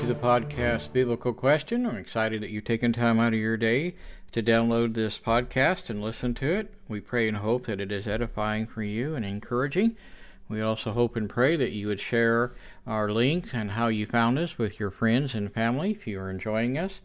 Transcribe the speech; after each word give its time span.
to 0.00 0.06
the 0.06 0.14
podcast 0.14 0.90
Biblical 0.94 1.34
Question. 1.34 1.84
I'm 1.84 1.98
excited 1.98 2.42
that 2.42 2.48
you've 2.48 2.64
taken 2.64 2.90
time 2.90 3.20
out 3.20 3.34
of 3.34 3.38
your 3.38 3.58
day 3.58 3.94
to 4.32 4.42
download 4.42 4.94
this 4.94 5.20
podcast 5.22 5.90
and 5.90 6.00
listen 6.00 6.32
to 6.36 6.50
it. 6.50 6.72
We 6.88 7.00
pray 7.00 7.28
and 7.28 7.36
hope 7.36 7.66
that 7.66 7.82
it 7.82 7.92
is 7.92 8.06
edifying 8.06 8.66
for 8.66 8.82
you 8.82 9.14
and 9.14 9.26
encouraging. 9.26 9.96
We 10.48 10.62
also 10.62 10.92
hope 10.92 11.16
and 11.16 11.28
pray 11.28 11.54
that 11.56 11.72
you 11.72 11.86
would 11.88 12.00
share 12.00 12.52
our 12.86 13.12
link 13.12 13.48
and 13.52 13.72
how 13.72 13.88
you 13.88 14.06
found 14.06 14.38
us 14.38 14.56
with 14.56 14.80
your 14.80 14.90
friends 14.90 15.34
and 15.34 15.52
family 15.52 15.90
if 15.90 16.06
you 16.06 16.18
are 16.18 16.30
enjoying 16.30 16.78
us. 16.78 17.00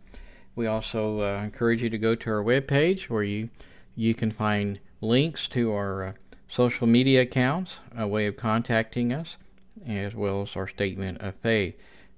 We 0.55 0.65
also 0.65 1.19
uh, 1.19 1.43
encourage 1.43 1.81
you 1.81 1.89
to 1.89 1.97
go 1.97 2.15
to 2.15 2.29
our 2.29 2.43
webpage 2.43 3.09
where 3.09 3.23
you 3.23 3.49
you 3.97 4.15
can 4.15 4.31
find 4.31 4.79
links 5.01 5.49
to 5.49 5.73
our 5.73 6.03
uh, 6.05 6.13
social 6.47 6.87
media 6.87 7.23
accounts, 7.23 7.73
a 7.97 8.07
way 8.07 8.25
of 8.25 8.37
contacting 8.37 9.11
us, 9.11 9.35
as 9.85 10.15
well 10.15 10.43
as 10.43 10.55
our 10.55 10.69
statement 10.69 11.17
of 11.19 11.33
faith. 11.43 11.75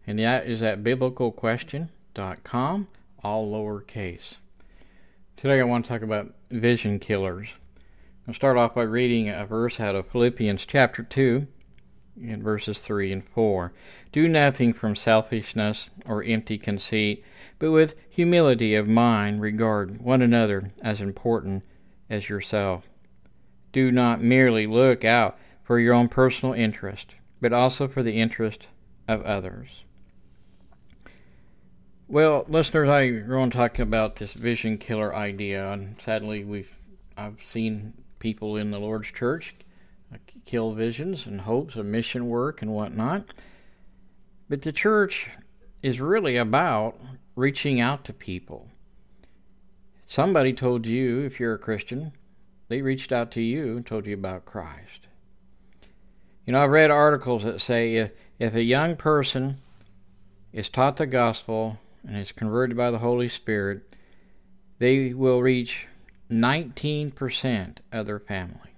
And 0.07 0.17
that 0.19 0.47
is 0.47 0.61
at 0.61 0.85
biblicalquestion.com, 0.85 2.87
all 3.21 3.51
lowercase. 3.51 4.35
Today 5.35 5.59
I 5.59 5.65
want 5.65 5.83
to 5.83 5.89
talk 5.89 6.01
about 6.01 6.33
vision 6.49 6.97
killers. 6.97 7.49
I'll 8.25 8.33
start 8.33 8.55
off 8.55 8.73
by 8.73 8.83
reading 8.83 9.27
a 9.27 9.45
verse 9.45 9.81
out 9.81 9.95
of 9.95 10.09
Philippians 10.09 10.65
chapter 10.65 11.03
2 11.03 11.45
in 12.21 12.41
verses 12.41 12.79
3 12.79 13.11
and 13.11 13.27
4. 13.27 13.73
Do 14.13 14.29
nothing 14.29 14.71
from 14.71 14.95
selfishness 14.95 15.89
or 16.05 16.23
empty 16.23 16.57
conceit, 16.57 17.21
but 17.59 17.71
with 17.71 17.95
humility 18.09 18.75
of 18.75 18.87
mind 18.87 19.41
regard 19.41 19.99
one 19.99 20.21
another 20.21 20.71
as 20.81 21.01
important 21.01 21.63
as 22.09 22.29
yourself. 22.29 22.85
Do 23.73 23.91
not 23.91 24.23
merely 24.23 24.67
look 24.67 25.03
out 25.03 25.37
for 25.65 25.81
your 25.81 25.93
own 25.93 26.07
personal 26.07 26.53
interest, 26.53 27.07
but 27.41 27.51
also 27.51 27.89
for 27.89 28.03
the 28.03 28.21
interest 28.21 28.67
of 29.05 29.21
others. 29.23 29.83
Well, 32.09 32.45
listeners, 32.47 32.87
I 32.87 33.21
want 33.27 33.51
to 33.51 33.57
talk 33.57 33.79
about 33.79 34.15
this 34.15 34.31
vision 34.31 34.77
killer 34.77 35.13
idea, 35.13 35.73
and 35.73 35.97
sadly, 36.01 36.45
we've 36.45 36.71
I've 37.17 37.39
seen 37.45 37.95
people 38.19 38.55
in 38.55 38.71
the 38.71 38.79
Lord's 38.79 39.09
church 39.11 39.53
kill 40.45 40.73
visions 40.73 41.25
and 41.25 41.41
hopes 41.41 41.75
of 41.75 41.85
mission 41.85 42.29
work 42.29 42.61
and 42.61 42.71
whatnot. 42.71 43.33
But 44.47 44.61
the 44.61 44.71
church 44.71 45.27
is 45.83 45.99
really 45.99 46.37
about 46.37 46.97
reaching 47.35 47.81
out 47.81 48.05
to 48.05 48.13
people. 48.13 48.69
Somebody 50.05 50.53
told 50.53 50.85
you, 50.85 51.25
if 51.25 51.41
you're 51.41 51.55
a 51.55 51.59
Christian, 51.59 52.13
they 52.69 52.81
reached 52.81 53.11
out 53.11 53.31
to 53.31 53.41
you 53.41 53.75
and 53.75 53.85
told 53.85 54.05
you 54.05 54.13
about 54.13 54.45
Christ. 54.45 55.07
You 56.45 56.53
know, 56.53 56.63
I've 56.63 56.69
read 56.69 56.89
articles 56.89 57.43
that 57.43 57.61
say 57.61 57.97
if, 57.97 58.11
if 58.39 58.53
a 58.53 58.63
young 58.63 58.95
person 58.95 59.57
is 60.53 60.69
taught 60.69 60.95
the 60.95 61.05
gospel 61.05 61.79
and 62.07 62.17
is 62.17 62.31
converted 62.31 62.77
by 62.77 62.89
the 62.89 62.99
Holy 62.99 63.29
Spirit, 63.29 63.93
they 64.79 65.13
will 65.13 65.41
reach 65.41 65.87
19% 66.31 67.77
of 67.91 68.05
their 68.05 68.19
family. 68.19 68.71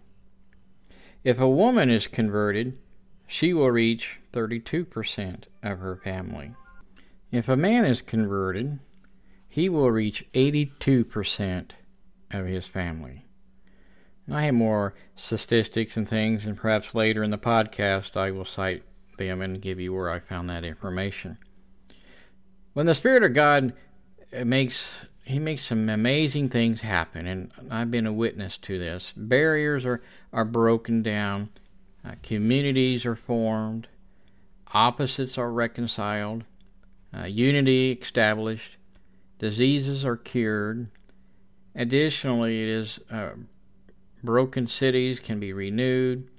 If 1.24 1.40
a 1.40 1.50
woman 1.50 1.90
is 1.90 2.08
converted, 2.08 2.78
she 3.28 3.54
will 3.54 3.70
reach 3.70 4.20
32% 4.34 5.44
of 5.62 5.80
her 5.80 5.96
family. 6.04 6.54
If 7.32 7.48
a 7.48 7.56
man 7.56 7.86
is 7.86 8.02
converted, 8.02 8.80
he 9.48 9.70
will 9.70 9.92
reach 9.92 10.26
82% 10.34 11.72
of 12.32 12.46
his 12.46 12.68
family. 12.68 13.26
I 14.32 14.46
have 14.46 14.54
more 14.54 14.94
statistics 15.16 15.98
and 15.98 16.08
things, 16.08 16.46
and 16.46 16.56
perhaps 16.56 16.94
later 16.94 17.24
in 17.24 17.32
the 17.32 17.38
podcast 17.38 18.16
I 18.16 18.32
will 18.32 18.46
cite 18.46 18.84
them 19.18 19.42
and 19.42 19.62
give 19.62 19.80
you 19.80 19.94
where 19.94 20.10
I 20.10 20.20
found 20.20 20.50
that 20.50 20.64
information. 20.64 21.38
When 22.80 22.86
the 22.86 22.96
Spirit 22.96 23.24
of 23.24 23.34
God 23.34 23.74
makes 24.46 24.82
he 25.26 25.38
makes 25.38 25.68
some 25.68 25.90
amazing 25.90 26.48
things 26.48 26.80
happen, 26.80 27.28
and 27.28 27.52
I've 27.70 27.92
been 27.92 28.08
a 28.08 28.14
witness 28.14 28.58
to 28.62 28.80
this. 28.80 29.12
Barriers 29.18 29.84
are, 29.84 30.02
are 30.32 30.46
broken 30.46 31.04
down, 31.04 31.50
uh, 32.06 32.14
communities 32.24 33.06
are 33.06 33.18
formed, 33.18 33.90
opposites 34.74 35.38
are 35.38 35.52
reconciled, 35.52 36.46
uh, 37.14 37.26
unity 37.26 38.00
established, 38.02 38.78
diseases 39.40 40.06
are 40.06 40.16
cured. 40.16 40.88
Additionally, 41.76 42.64
it 42.64 42.70
is 42.70 43.00
uh, 43.12 43.32
broken 44.24 44.70
cities 44.70 45.20
can 45.20 45.38
be 45.38 45.52
renewed, 45.52 46.30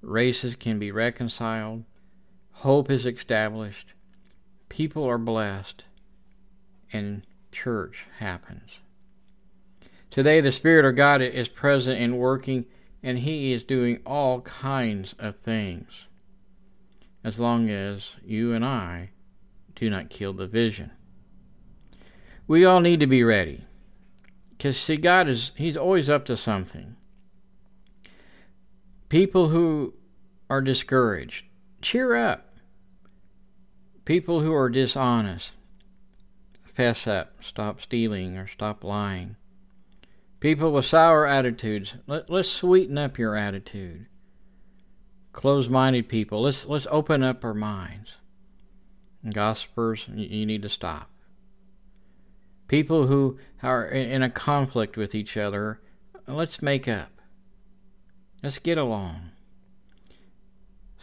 races 0.00 0.56
can 0.58 0.78
be 0.78 0.90
reconciled, 0.90 1.84
hope 2.52 2.90
is 2.90 3.04
established, 3.04 3.92
people 4.68 5.04
are 5.04 5.18
blessed, 5.18 5.84
and 6.92 7.22
church 7.52 8.06
happens. 8.18 8.78
Today, 10.10 10.40
the 10.40 10.52
Spirit 10.52 10.84
of 10.84 10.96
God 10.96 11.22
is 11.22 11.48
present 11.48 12.00
and 12.00 12.18
working, 12.18 12.66
and 13.02 13.18
He 13.18 13.52
is 13.52 13.62
doing 13.62 14.00
all 14.06 14.40
kinds 14.42 15.14
of 15.18 15.36
things. 15.38 15.88
As 17.24 17.38
long 17.38 17.68
as 17.70 18.02
you 18.24 18.52
and 18.52 18.64
I 18.64 19.10
do 19.74 19.90
not 19.90 20.10
kill 20.10 20.32
the 20.32 20.46
vision. 20.46 20.92
We 22.46 22.64
all 22.64 22.80
need 22.80 23.00
to 23.00 23.06
be 23.06 23.24
ready. 23.24 23.64
Because, 24.50 24.78
see, 24.78 24.96
God 24.96 25.28
is, 25.28 25.50
He's 25.56 25.76
always 25.76 26.08
up 26.08 26.24
to 26.26 26.36
something. 26.36 26.96
People 29.08 29.48
who 29.48 29.94
are 30.48 30.60
discouraged, 30.60 31.44
cheer 31.82 32.14
up. 32.14 32.53
People 34.04 34.42
who 34.42 34.52
are 34.52 34.68
dishonest, 34.68 35.52
fess 36.76 37.06
up, 37.06 37.32
stop 37.42 37.80
stealing, 37.80 38.36
or 38.36 38.46
stop 38.48 38.84
lying. 38.84 39.36
People 40.40 40.72
with 40.72 40.84
sour 40.84 41.26
attitudes, 41.26 41.94
let, 42.06 42.28
let's 42.28 42.50
sweeten 42.50 42.98
up 42.98 43.18
your 43.18 43.34
attitude. 43.34 44.04
Closed 45.32 45.70
minded 45.70 46.06
people, 46.06 46.42
let's, 46.42 46.66
let's 46.66 46.86
open 46.90 47.22
up 47.22 47.42
our 47.42 47.54
minds. 47.54 48.10
Gossipers, 49.32 50.04
you 50.14 50.44
need 50.44 50.60
to 50.62 50.68
stop. 50.68 51.08
People 52.68 53.06
who 53.06 53.38
are 53.62 53.86
in 53.86 54.22
a 54.22 54.28
conflict 54.28 54.98
with 54.98 55.14
each 55.14 55.38
other, 55.38 55.80
let's 56.28 56.60
make 56.60 56.86
up. 56.88 57.10
Let's 58.42 58.58
get 58.58 58.76
along. 58.76 59.30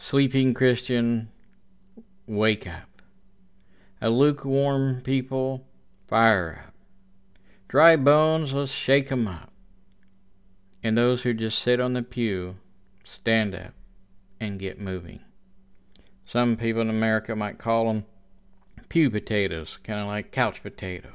Sleeping 0.08 0.54
Christian, 0.54 1.30
wake 2.26 2.66
up. 2.66 2.91
A 4.04 4.10
lukewarm 4.10 5.00
people, 5.02 5.64
fire 6.08 6.64
up. 6.66 6.74
Dry 7.68 7.94
bones, 7.94 8.52
let's 8.52 8.72
shake 8.72 9.12
'em 9.12 9.28
up. 9.28 9.52
And 10.82 10.98
those 10.98 11.22
who 11.22 11.32
just 11.32 11.60
sit 11.60 11.78
on 11.78 11.92
the 11.92 12.02
pew, 12.02 12.56
stand 13.04 13.54
up 13.54 13.74
and 14.40 14.58
get 14.58 14.80
moving. 14.80 15.20
Some 16.26 16.56
people 16.56 16.82
in 16.82 16.90
America 16.90 17.36
might 17.36 17.58
call 17.58 17.86
them 17.86 18.04
pew 18.88 19.08
potatoes, 19.08 19.78
kind 19.84 20.00
of 20.00 20.08
like 20.08 20.32
couch 20.32 20.64
potato. 20.64 21.12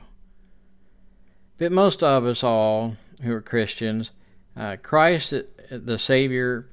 But 1.57 1.73
most 1.73 2.01
of 2.01 2.23
us 2.23 2.41
all 2.41 2.95
who 3.21 3.33
are 3.33 3.41
Christians, 3.41 4.11
uh, 4.55 4.77
Christ 4.81 5.33
the 5.69 5.99
Savior, 5.99 6.69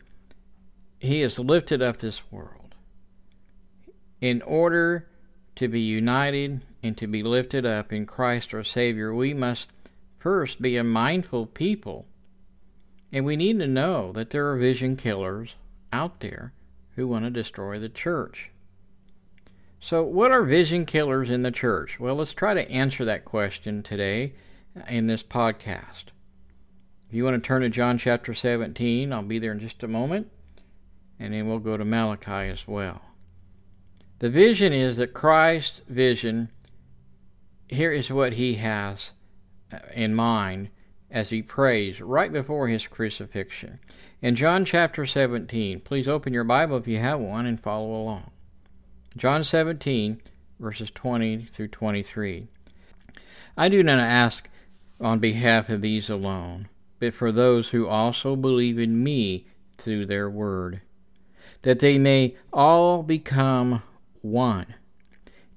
He 1.00 1.22
has 1.22 1.41
lifted 1.41 1.82
up 1.82 1.98
this 1.98 2.22
world 2.31 2.76
in 4.20 4.42
order 4.42 5.08
to 5.56 5.69
be 5.69 5.81
united 5.81 6.62
and 6.83 6.97
to 6.99 7.06
be 7.06 7.23
lifted 7.23 7.65
up 7.65 7.93
in 7.93 8.06
Christ 8.06 8.53
our 8.53 8.65
Savior, 8.65 9.15
we 9.15 9.35
must 9.35 9.69
first 10.19 10.61
be 10.61 10.77
a 10.77 10.85
mindful 10.85 11.47
people. 11.47 12.06
And 13.12 13.25
we 13.25 13.37
need 13.37 13.59
to 13.61 13.67
know 13.67 14.12
that 14.12 14.31
there 14.31 14.51
are 14.51 14.59
vision 14.59 14.97
killers 14.97 15.55
out 15.93 16.21
there 16.21 16.53
who 16.97 17.06
want 17.06 17.25
to 17.25 17.31
destroy 17.31 17.79
the 17.79 17.89
church. 17.89 18.51
So, 19.81 20.03
what 20.03 20.31
are 20.31 20.45
vision 20.45 20.87
killers 20.87 21.29
in 21.29 21.43
the 21.43 21.51
church? 21.51 22.01
Well, 22.01 22.15
let's 22.17 22.33
try 22.33 22.55
to 22.55 22.71
answer 22.71 23.05
that 23.05 23.25
question 23.25 23.83
today 23.83 24.33
in 24.89 25.06
this 25.06 25.23
podcast. 25.23 26.11
If 27.09 27.15
you 27.15 27.25
want 27.25 27.41
to 27.41 27.47
turn 27.47 27.62
to 27.62 27.69
John 27.69 27.99
chapter 27.99 28.35
17, 28.35 29.12
I'll 29.12 29.23
be 29.23 29.39
there 29.39 29.53
in 29.53 29.61
just 29.61 29.83
a 29.83 29.89
moment, 29.89 30.29
and 31.21 31.35
then 31.35 31.47
we'll 31.47 31.59
go 31.59 31.77
to 31.77 31.85
Malachi 31.85 32.51
as 32.51 32.67
well. 32.67 33.03
The 34.20 34.31
vision 34.31 34.72
is 34.72 34.96
that 34.96 35.12
Christ's 35.12 35.81
vision, 35.88 36.49
here 37.69 37.93
is 37.93 38.11
what 38.11 38.34
he 38.34 38.55
has 38.55 39.11
uh, 39.72 39.78
in 39.93 40.14
mind 40.14 40.69
as 41.11 41.31
he 41.31 41.43
prays 41.43 42.00
right 42.00 42.32
before 42.32 42.69
his 42.69 42.87
crucifixion. 42.87 43.81
In 44.22 44.37
John 44.37 44.64
chapter 44.64 45.05
17, 45.05 45.81
please 45.81 46.08
open 46.08 46.32
your 46.32 46.44
Bible 46.44 46.76
if 46.76 46.87
you 46.87 46.99
have 46.99 47.20
one 47.20 47.44
and 47.44 47.61
follow 47.61 47.90
along. 47.90 48.31
John 49.16 49.44
17, 49.44 50.20
verses 50.58 50.90
20 50.94 51.49
through 51.55 51.69
23. 51.69 52.46
I 53.56 53.69
do 53.69 53.82
not 53.82 53.99
ask 53.99 54.49
on 55.00 55.19
behalf 55.19 55.69
of 55.69 55.81
these 55.81 56.08
alone, 56.08 56.69
but 57.00 57.14
for 57.14 57.31
those 57.31 57.69
who 57.69 57.87
also 57.87 58.34
believe 58.37 58.78
in 58.78 59.02
me 59.02 59.46
through 59.78 60.06
their 60.06 60.31
word, 60.31 60.81
that 61.62 61.81
they 61.81 61.99
may 61.99 62.37
all 62.52 63.02
become 63.02 63.82
one, 64.25 64.75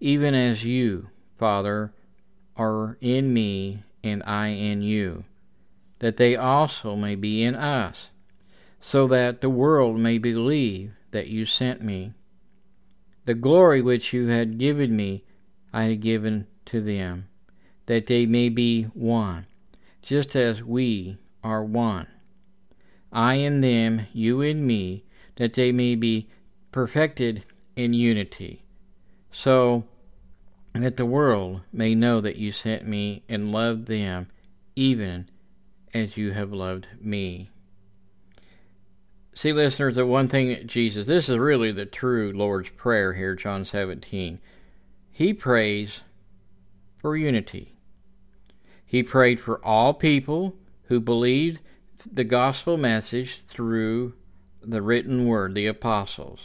even 0.02 0.36
as 0.36 0.62
you, 0.62 1.08
Father, 1.40 1.94
are 2.58 2.98
in 3.00 3.34
me 3.34 3.82
and 4.04 4.22
I 4.24 4.50
in 4.50 4.82
you, 4.82 5.24
that 6.00 6.18
they 6.18 6.36
also 6.36 6.96
may 6.96 7.16
be 7.16 7.44
in 7.44 7.56
us, 7.56 8.08
so 8.82 9.08
that 9.08 9.40
the 9.40 9.50
world 9.50 9.98
may 9.98 10.18
believe 10.18 10.92
that 11.12 11.28
you 11.28 11.46
sent 11.46 11.82
me. 11.82 12.12
The 13.26 13.34
glory 13.34 13.82
which 13.82 14.12
you 14.12 14.28
had 14.28 14.58
given 14.58 14.96
me, 14.96 15.24
I 15.72 15.84
had 15.84 16.02
given 16.02 16.48
to 16.66 16.82
them, 16.82 17.30
that 17.86 18.08
they 18.08 18.26
may 18.26 18.50
be 18.50 18.84
one, 18.84 19.46
just 20.02 20.36
as 20.36 20.62
we 20.62 21.18
are 21.42 21.64
one. 21.64 22.08
I 23.14 23.36
in 23.36 23.62
them, 23.62 24.08
you 24.12 24.42
in 24.42 24.68
me, 24.68 25.06
that 25.38 25.54
they 25.54 25.72
may 25.72 25.96
be 25.96 26.28
perfected 26.72 27.44
in 27.78 27.94
unity, 27.94 28.64
so 29.32 29.86
that 30.74 30.98
the 30.98 31.06
world 31.06 31.62
may 31.72 31.96
know 31.96 32.20
that 32.20 32.36
you 32.36 32.52
sent 32.52 32.86
me 32.86 33.24
and 33.30 33.52
loved 33.52 33.88
them 33.88 34.28
even 34.76 35.30
as 35.94 36.18
you 36.18 36.32
have 36.32 36.52
loved 36.52 36.88
me. 37.00 37.50
See, 39.36 39.54
listeners, 39.54 39.96
the 39.96 40.06
one 40.06 40.28
thing 40.28 40.66
Jesus, 40.66 41.06
this 41.06 41.30
is 41.30 41.38
really 41.38 41.72
the 41.72 41.86
true 41.86 42.34
Lord's 42.36 42.70
Prayer 42.70 43.14
here, 43.14 43.36
John 43.36 43.66
17. 43.66 44.40
He 45.12 45.34
prays 45.34 46.02
for 47.00 47.16
unity. 47.16 47.76
He 48.86 49.04
prayed 49.04 49.40
for 49.40 49.64
all 49.64 49.94
people 49.94 50.56
who 50.86 51.00
believed 51.00 51.60
the 52.12 52.24
gospel 52.24 52.78
message 52.78 53.42
through 53.48 54.14
the 54.64 54.82
written 54.82 55.28
word, 55.28 55.54
the 55.54 55.68
apostles. 55.68 56.40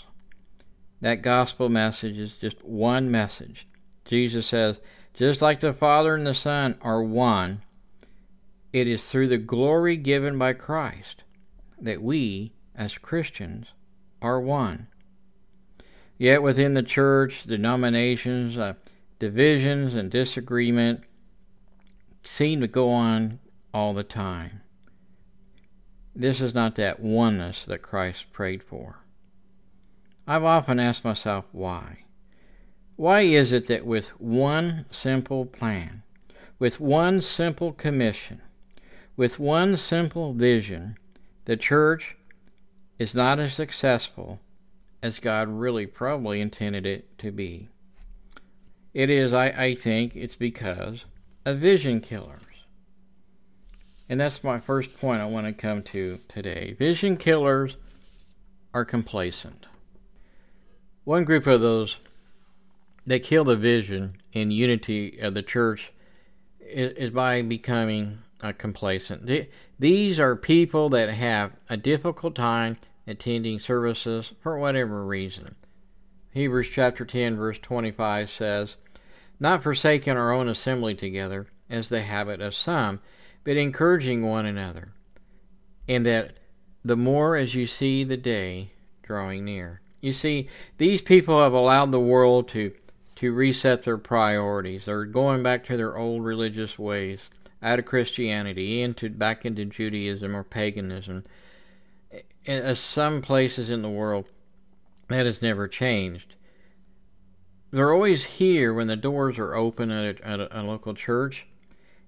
That 1.03 1.21
gospel 1.21 1.69
message 1.69 2.17
is 2.17 2.33
just 2.41 2.65
one 2.65 3.11
message. 3.11 3.67
Jesus 4.05 4.47
says, 4.47 4.77
just 5.15 5.43
like 5.43 5.59
the 5.59 5.73
Father 5.73 6.15
and 6.15 6.27
the 6.27 6.35
Son 6.35 6.77
are 6.81 7.03
one, 7.03 7.63
it 8.73 8.87
is 8.87 9.07
through 9.07 9.29
the 9.29 9.37
glory 9.37 9.97
given 9.97 10.39
by 10.39 10.53
Christ 10.55 11.25
that 11.81 12.03
we, 12.03 12.53
as 12.77 12.97
Christians, 12.99 13.73
are 14.23 14.41
one. 14.41 14.87
Yet 16.19 16.41
within 16.41 16.75
the 16.75 16.85
church, 16.85 17.43
denominations, 17.49 18.57
uh, 18.57 18.75
divisions, 19.19 19.95
and 19.95 20.09
disagreement 20.09 21.01
seem 22.25 22.61
to 22.61 22.69
go 22.69 22.91
on 22.91 23.41
all 23.75 23.93
the 23.93 24.05
time. 24.05 24.61
This 26.15 26.41
is 26.41 26.55
not 26.55 26.77
that 26.77 27.01
oneness 27.01 27.65
that 27.67 27.83
Christ 27.83 28.27
prayed 28.33 28.63
for. 28.63 29.02
I've 30.27 30.45
often 30.45 30.79
asked 30.79 31.05
myself 31.05 31.47
why. 31.53 32.05
Why 32.97 33.23
is 33.23 33.51
it 33.51 33.67
that 33.67 33.85
with 33.85 34.07
one 34.21 34.87
simple 34.93 35.47
plan, 35.47 36.03
with 36.59 36.79
one 36.79 37.23
simple 37.23 37.73
commission, 37.73 38.41
with 39.17 39.41
one 39.41 39.77
simple 39.77 40.33
vision, 40.33 40.97
the 41.47 41.57
church 41.57 42.17
is 42.99 43.15
not 43.15 43.41
as 43.41 43.55
successful 43.55 44.39
as 45.03 45.19
God 45.19 45.49
really 45.49 45.87
probably 45.87 46.41
intended 46.41 46.87
it 46.87 47.19
to 47.19 47.33
be? 47.33 47.69
It 48.95 49.11
is, 49.11 49.33
I, 49.33 49.47
I 49.49 49.75
think, 49.75 50.15
it's 50.15 50.37
because 50.37 51.05
of 51.45 51.59
vision 51.59 52.01
killers. 52.01 52.43
And 54.09 54.21
that's 54.21 54.45
my 54.45 54.61
first 54.61 54.97
point 54.99 55.23
I 55.23 55.27
want 55.27 55.47
to 55.47 55.53
come 55.53 55.83
to 55.85 56.21
today. 56.29 56.77
Vision 56.79 57.17
killers 57.17 57.77
are 58.73 58.85
complacent. 58.85 59.67
One 61.05 61.25
group 61.25 61.47
of 61.47 61.61
those 61.61 61.97
that 63.07 63.25
kill 63.25 63.45
the 63.45 63.57
vision 63.57 64.19
and 64.35 64.53
unity 64.53 65.19
of 65.19 65.35
the 65.35 65.43
church 65.43 65.93
is, 66.61 66.93
is 66.93 67.11
by 67.11 67.43
becoming 67.43 68.19
uh, 68.41 68.53
complacent. 68.53 69.29
These 69.79 70.19
are 70.19 70.37
people 70.37 70.91
that 70.91 71.11
have 71.11 71.53
a 71.69 71.77
difficult 71.77 72.35
time 72.37 72.77
attending 73.07 73.59
services 73.59 74.33
for 74.43 74.59
whatever 74.59 75.05
reason. 75.05 75.57
Hebrews 76.33 76.69
chapter 76.73 77.05
10 77.05 77.37
verse 77.37 77.59
25 77.61 78.31
says, 78.31 78.77
Not 79.39 79.63
forsaking 79.63 80.17
our 80.17 80.33
own 80.33 80.49
assembly 80.49 80.95
together, 80.95 81.49
as 81.69 81.89
the 81.89 82.03
habit 82.03 82.41
of 82.41 82.55
some, 82.55 83.01
but 83.45 83.57
encouraging 83.57 84.23
one 84.23 84.47
another, 84.47 84.93
and 85.89 86.07
that 86.07 86.39
the 86.85 86.97
more 86.97 87.37
as 87.37 87.55
you 87.55 87.67
see 87.67 88.05
the 88.05 88.17
day 88.17 88.73
drawing 89.03 89.45
near. 89.45 89.82
You 90.03 90.13
see, 90.13 90.49
these 90.79 91.01
people 91.01 91.41
have 91.41 91.53
allowed 91.53 91.93
the 91.93 92.01
world 92.01 92.49
to 92.51 92.73
to 93.17 93.33
reset 93.33 93.85
their 93.85 93.99
priorities. 93.99 94.87
They're 94.87 95.05
going 95.05 95.45
back 95.45 95.65
to 95.67 95.77
their 95.77 95.97
old 95.97 96.25
religious 96.25 96.77
ways, 96.77 97.21
out 97.63 97.79
of 97.79 97.85
Christianity, 97.85 98.83
into 98.83 99.09
back 99.09 99.47
into 99.47 99.65
Judaism 99.65 100.35
or 100.35 100.43
paganism. 100.43 101.25
As 102.45 102.81
some 102.81 103.23
places 103.23 103.71
in 103.71 103.83
the 103.83 103.89
world, 103.89 104.25
that 105.09 105.25
has 105.25 105.41
never 105.41 105.69
changed. 105.69 106.35
They're 107.71 107.93
always 107.93 108.25
here 108.25 108.75
when 108.75 108.89
the 108.89 108.97
doors 108.97 109.39
are 109.39 109.55
open 109.55 109.93
at 109.93 110.19
a, 110.19 110.27
at 110.27 110.41
a, 110.41 110.61
a 110.61 110.63
local 110.63 110.95
church. 110.95 111.47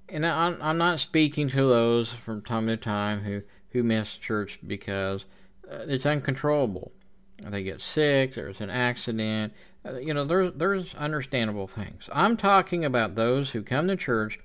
And 0.08 0.26
I'm, 0.26 0.60
I'm 0.60 0.78
not 0.78 0.98
speaking 0.98 1.48
to 1.50 1.68
those 1.68 2.10
from 2.24 2.42
time 2.42 2.66
to 2.66 2.76
time 2.76 3.22
who, 3.22 3.42
who 3.70 3.84
miss 3.84 4.16
church 4.16 4.58
because 4.66 5.24
uh, 5.70 5.84
it's 5.86 6.04
uncontrollable. 6.04 6.90
They 7.38 7.62
get 7.62 7.82
sick, 7.82 8.34
there's 8.34 8.60
an 8.60 8.70
accident, 8.70 9.52
uh, 9.86 9.98
you 9.98 10.14
know, 10.14 10.24
there's 10.24 10.52
there's 10.56 10.94
understandable 10.94 11.66
things. 11.66 12.04
I'm 12.10 12.36
talking 12.36 12.84
about 12.84 13.14
those 13.14 13.50
who 13.50 13.62
come 13.62 13.88
to 13.88 13.96
church 13.96 14.38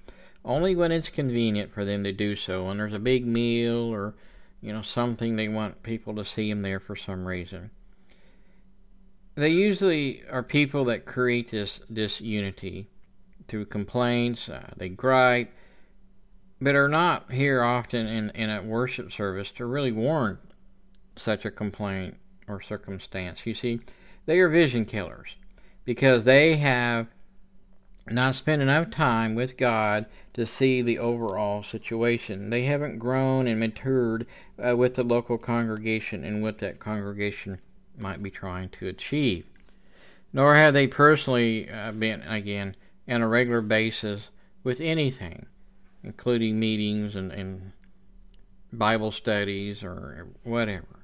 only 0.43 0.75
when 0.75 0.91
it's 0.91 1.09
convenient 1.09 1.73
for 1.73 1.85
them 1.85 2.03
to 2.03 2.11
do 2.11 2.35
so, 2.35 2.69
and 2.69 2.79
there's 2.79 2.93
a 2.93 2.99
big 2.99 3.25
meal 3.25 3.77
or 3.77 4.15
you 4.61 4.73
know 4.73 4.81
something 4.81 5.35
they 5.35 5.47
want 5.47 5.83
people 5.83 6.15
to 6.15 6.25
see 6.25 6.49
them 6.49 6.61
there 6.61 6.79
for 6.79 6.95
some 6.95 7.25
reason. 7.25 7.71
They 9.35 9.49
usually 9.49 10.23
are 10.29 10.43
people 10.43 10.85
that 10.85 11.05
create 11.05 11.51
this 11.51 11.79
disunity 11.91 12.89
through 13.47 13.65
complaints. 13.67 14.49
Uh, 14.49 14.73
they 14.75 14.89
gripe, 14.89 15.53
but 16.59 16.75
are 16.75 16.89
not 16.89 17.31
here 17.31 17.63
often 17.63 18.07
in 18.07 18.29
in 18.31 18.49
a 18.49 18.61
worship 18.61 19.13
service 19.13 19.51
to 19.51 19.65
really 19.65 19.93
warrant 19.93 20.39
such 21.17 21.45
a 21.45 21.51
complaint 21.51 22.17
or 22.49 22.61
circumstance. 22.61 23.39
You 23.45 23.53
see 23.53 23.79
they 24.25 24.39
are 24.39 24.49
vision 24.49 24.85
killers 24.85 25.35
because 25.85 26.23
they 26.23 26.57
have 26.57 27.07
not 28.11 28.35
spent 28.35 28.61
enough 28.61 28.89
time 28.89 29.35
with 29.35 29.57
God 29.57 30.05
to 30.33 30.47
see 30.47 30.81
the 30.81 30.99
overall 30.99 31.63
situation. 31.63 32.49
They 32.49 32.63
haven't 32.63 32.99
grown 32.99 33.47
and 33.47 33.59
matured 33.59 34.25
uh, 34.63 34.75
with 34.75 34.95
the 34.95 35.03
local 35.03 35.37
congregation 35.37 36.23
and 36.23 36.41
what 36.41 36.59
that 36.59 36.79
congregation 36.79 37.59
might 37.97 38.23
be 38.23 38.31
trying 38.31 38.69
to 38.79 38.87
achieve. 38.87 39.45
Nor 40.31 40.55
have 40.55 40.73
they 40.73 40.87
personally 40.87 41.69
uh, 41.69 41.91
been, 41.91 42.21
again, 42.21 42.75
on 43.07 43.21
a 43.21 43.27
regular 43.27 43.61
basis 43.61 44.21
with 44.63 44.79
anything, 44.79 45.47
including 46.03 46.59
meetings 46.59 47.15
and, 47.15 47.31
and 47.31 47.71
Bible 48.71 49.11
studies 49.11 49.81
or 49.83 50.27
whatever. 50.43 50.98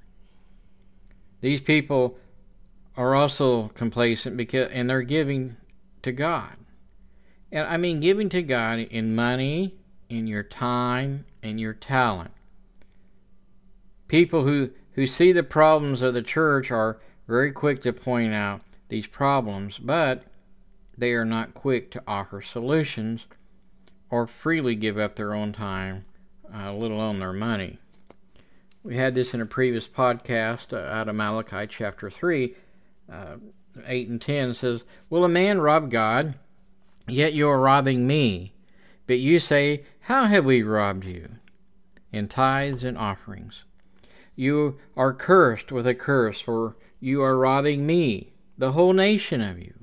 These 1.46 1.62
people 1.62 2.18
are 2.98 3.14
also 3.14 3.68
complacent 3.76 4.36
because 4.36 4.68
and 4.72 4.90
they're 4.90 5.04
giving 5.04 5.58
to 6.02 6.12
God. 6.12 6.56
And 7.52 7.68
I 7.68 7.78
mean 7.78 8.00
giving 8.00 8.30
to 8.30 8.42
God 8.42 8.80
in 8.80 9.14
money, 9.14 9.76
in 10.10 10.26
your 10.26 10.42
time, 10.42 11.24
in 11.44 11.60
your 11.60 11.76
talent. 11.76 12.32
People 14.08 14.44
who, 14.44 14.72
who 14.94 15.06
see 15.06 15.32
the 15.32 15.44
problems 15.44 16.02
of 16.02 16.16
the 16.16 16.24
church 16.24 16.72
are 16.72 16.98
very 17.28 17.52
quick 17.52 17.84
to 17.84 17.94
point 17.94 18.34
out 18.34 18.62
these 18.90 19.06
problems, 19.06 19.78
but 19.78 20.24
they 20.98 21.12
are 21.12 21.26
not 21.26 21.54
quick 21.54 21.92
to 21.92 22.02
offer 22.08 22.42
solutions 22.42 23.26
or 24.10 24.26
freely 24.26 24.74
give 24.74 24.98
up 24.98 25.16
their 25.16 25.36
own 25.36 25.54
time, 25.54 26.06
uh, 26.52 26.74
let 26.74 26.90
alone 26.90 27.20
their 27.20 27.34
money. 27.34 27.78
We 28.86 28.98
had 28.98 29.16
this 29.16 29.34
in 29.34 29.42
a 29.42 29.48
previous 29.48 29.88
podcast 29.88 30.72
uh, 30.72 30.76
out 30.76 31.10
of 31.10 31.16
Malachi 31.16 31.66
chapter 31.68 32.12
3 32.12 32.54
uh, 33.12 33.38
8 33.84 34.10
and 34.10 34.22
10 34.22 34.54
says, 34.54 34.84
Will 35.10 35.26
a 35.26 35.28
man 35.28 35.60
rob 35.60 35.90
God? 35.90 36.36
Yet 37.08 37.34
you 37.34 37.50
are 37.50 37.60
robbing 37.60 38.06
me. 38.06 38.54
But 39.08 39.18
you 39.18 39.40
say, 39.40 39.86
How 40.02 40.26
have 40.26 40.46
we 40.46 40.62
robbed 40.62 41.04
you? 41.04 41.30
In 42.12 42.28
tithes 42.28 42.84
and 42.84 42.96
offerings. 42.96 43.64
You 44.36 44.78
are 44.96 45.16
cursed 45.16 45.72
with 45.72 45.88
a 45.88 45.96
curse, 45.96 46.40
for 46.40 46.76
you 47.00 47.24
are 47.24 47.40
robbing 47.40 47.88
me, 47.88 48.34
the 48.56 48.74
whole 48.74 48.94
nation 48.94 49.42
of 49.42 49.58
you. 49.58 49.74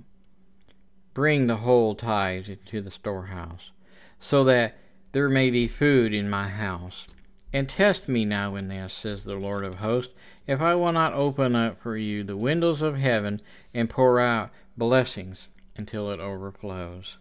Bring 1.13 1.49
the 1.49 1.57
whole 1.57 1.97
tithes 1.97 2.49
into 2.49 2.81
the 2.81 2.93
storehouse, 2.93 3.73
so 4.21 4.45
that 4.45 4.77
there 5.11 5.29
may 5.29 5.51
be 5.51 5.67
food 5.67 6.15
in 6.15 6.31
my 6.31 6.47
house. 6.47 7.07
And 7.53 7.69
test 7.69 8.09
me 8.09 8.25
now 8.25 8.55
in 8.57 8.69
this, 8.69 8.95
says 8.95 9.25
the 9.25 9.35
Lord 9.35 9.65
of 9.65 9.75
hosts, 9.75 10.13
if 10.47 10.61
I 10.61 10.75
will 10.75 10.93
not 10.93 11.13
open 11.13 11.55
up 11.55 11.83
for 11.83 11.97
you 11.97 12.25
the 12.25 12.37
windows 12.37 12.81
of 12.81 12.97
heaven 12.97 13.43
and 13.75 13.91
pour 13.91 14.19
out 14.19 14.51
blessings 14.77 15.49
until 15.77 16.11
it 16.11 16.21
overflows. 16.21 17.17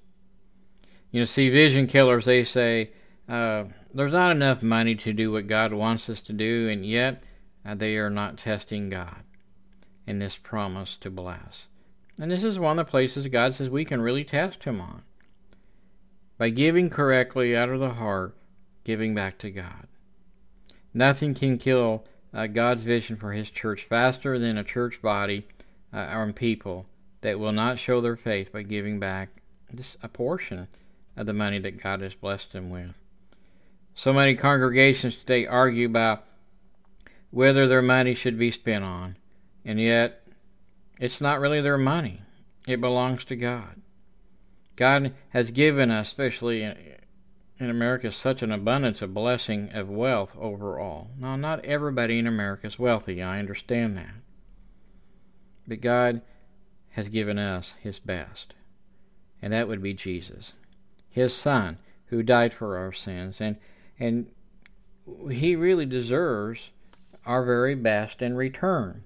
You 1.11 1.19
know, 1.19 1.25
see, 1.25 1.50
vision 1.50 1.88
killers, 1.88 2.25
they 2.25 2.45
say 2.45 2.91
uh, 3.27 3.65
there's 3.93 4.13
not 4.13 4.31
enough 4.31 4.63
money 4.63 4.95
to 4.95 5.13
do 5.13 5.31
what 5.31 5.47
God 5.47 5.73
wants 5.73 6.09
us 6.09 6.21
to 6.21 6.33
do, 6.33 6.69
and 6.69 6.85
yet 6.85 7.23
uh, 7.65 7.75
they 7.75 7.97
are 7.97 8.09
not 8.09 8.38
testing 8.38 8.89
God 8.89 9.23
in 10.07 10.19
this 10.19 10.38
promise 10.41 10.97
to 11.01 11.09
bless. 11.09 11.65
And 12.19 12.31
this 12.31 12.43
is 12.43 12.57
one 12.57 12.79
of 12.79 12.85
the 12.85 12.89
places 12.89 13.27
God 13.27 13.55
says 13.55 13.69
we 13.69 13.85
can 13.85 14.01
really 14.01 14.23
test 14.23 14.63
Him 14.63 14.79
on. 14.79 15.03
By 16.38 16.50
giving 16.50 16.89
correctly 16.89 17.55
out 17.55 17.69
of 17.69 17.79
the 17.79 17.91
heart, 17.91 18.35
giving 18.83 19.13
back 19.13 19.38
to 19.39 19.51
God. 19.51 19.88
Nothing 20.93 21.33
can 21.33 21.57
kill 21.57 22.03
uh, 22.33 22.48
God's 22.48 22.83
vision 22.83 23.17
for 23.17 23.31
His 23.31 23.50
church 23.50 23.86
faster 23.88 24.38
than 24.38 24.57
a 24.57 24.63
church 24.63 25.01
body 25.01 25.48
uh, 25.93 26.13
or 26.13 26.31
people 26.33 26.86
that 27.21 27.39
will 27.39 27.51
not 27.51 27.79
show 27.79 28.01
their 28.01 28.17
faith 28.17 28.51
by 28.51 28.63
giving 28.63 29.00
back 29.00 29.29
just 29.74 29.98
a 30.01 30.07
portion 30.07 30.67
of 31.15 31.25
the 31.25 31.33
money 31.33 31.60
that 31.60 31.81
God 31.81 32.01
has 32.01 32.13
blessed 32.13 32.51
them 32.53 32.69
with. 32.69 32.91
So 33.95 34.13
many 34.13 34.36
congregations 34.36 35.15
today 35.15 35.45
argue 35.45 35.86
about 35.86 36.24
whether 37.29 37.67
their 37.67 37.81
money 37.81 38.15
should 38.15 38.38
be 38.38 38.51
spent 38.51 38.83
on, 38.83 39.17
and 39.63 39.79
yet 39.79 40.24
it's 41.00 41.21
not 41.21 41.39
really 41.39 41.62
their 41.62 41.77
money. 41.77 42.21
It 42.67 42.81
belongs 42.81 43.24
to 43.25 43.36
God. 43.36 43.81
God 44.75 45.13
has 45.29 45.51
given 45.51 45.91
us, 45.91 46.07
especially 46.07 46.63
in, 47.61 47.69
America, 47.69 48.11
such 48.11 48.41
an 48.41 48.51
abundance 48.51 49.01
of 49.01 49.13
blessing 49.13 49.69
of 49.73 49.87
wealth 49.87 50.31
overall. 50.37 51.09
Now, 51.17 51.35
not 51.35 51.63
everybody 51.63 52.17
in 52.19 52.27
America 52.27 52.67
is 52.67 52.79
wealthy, 52.79 53.21
I 53.21 53.39
understand 53.39 53.95
that. 53.97 54.15
But 55.67 55.81
God 55.81 56.21
has 56.91 57.09
given 57.09 57.37
us 57.37 57.73
His 57.79 57.99
best, 57.99 58.53
and 59.41 59.53
that 59.53 59.67
would 59.67 59.81
be 59.81 59.93
Jesus, 59.93 60.53
His 61.09 61.33
Son, 61.33 61.77
who 62.07 62.23
died 62.23 62.53
for 62.53 62.77
our 62.77 62.91
sins, 62.91 63.37
and 63.39 63.57
and 63.99 64.27
He 65.29 65.55
really 65.55 65.85
deserves 65.85 66.59
our 67.25 67.45
very 67.45 67.75
best 67.75 68.21
in 68.21 68.35
return. 68.35 69.03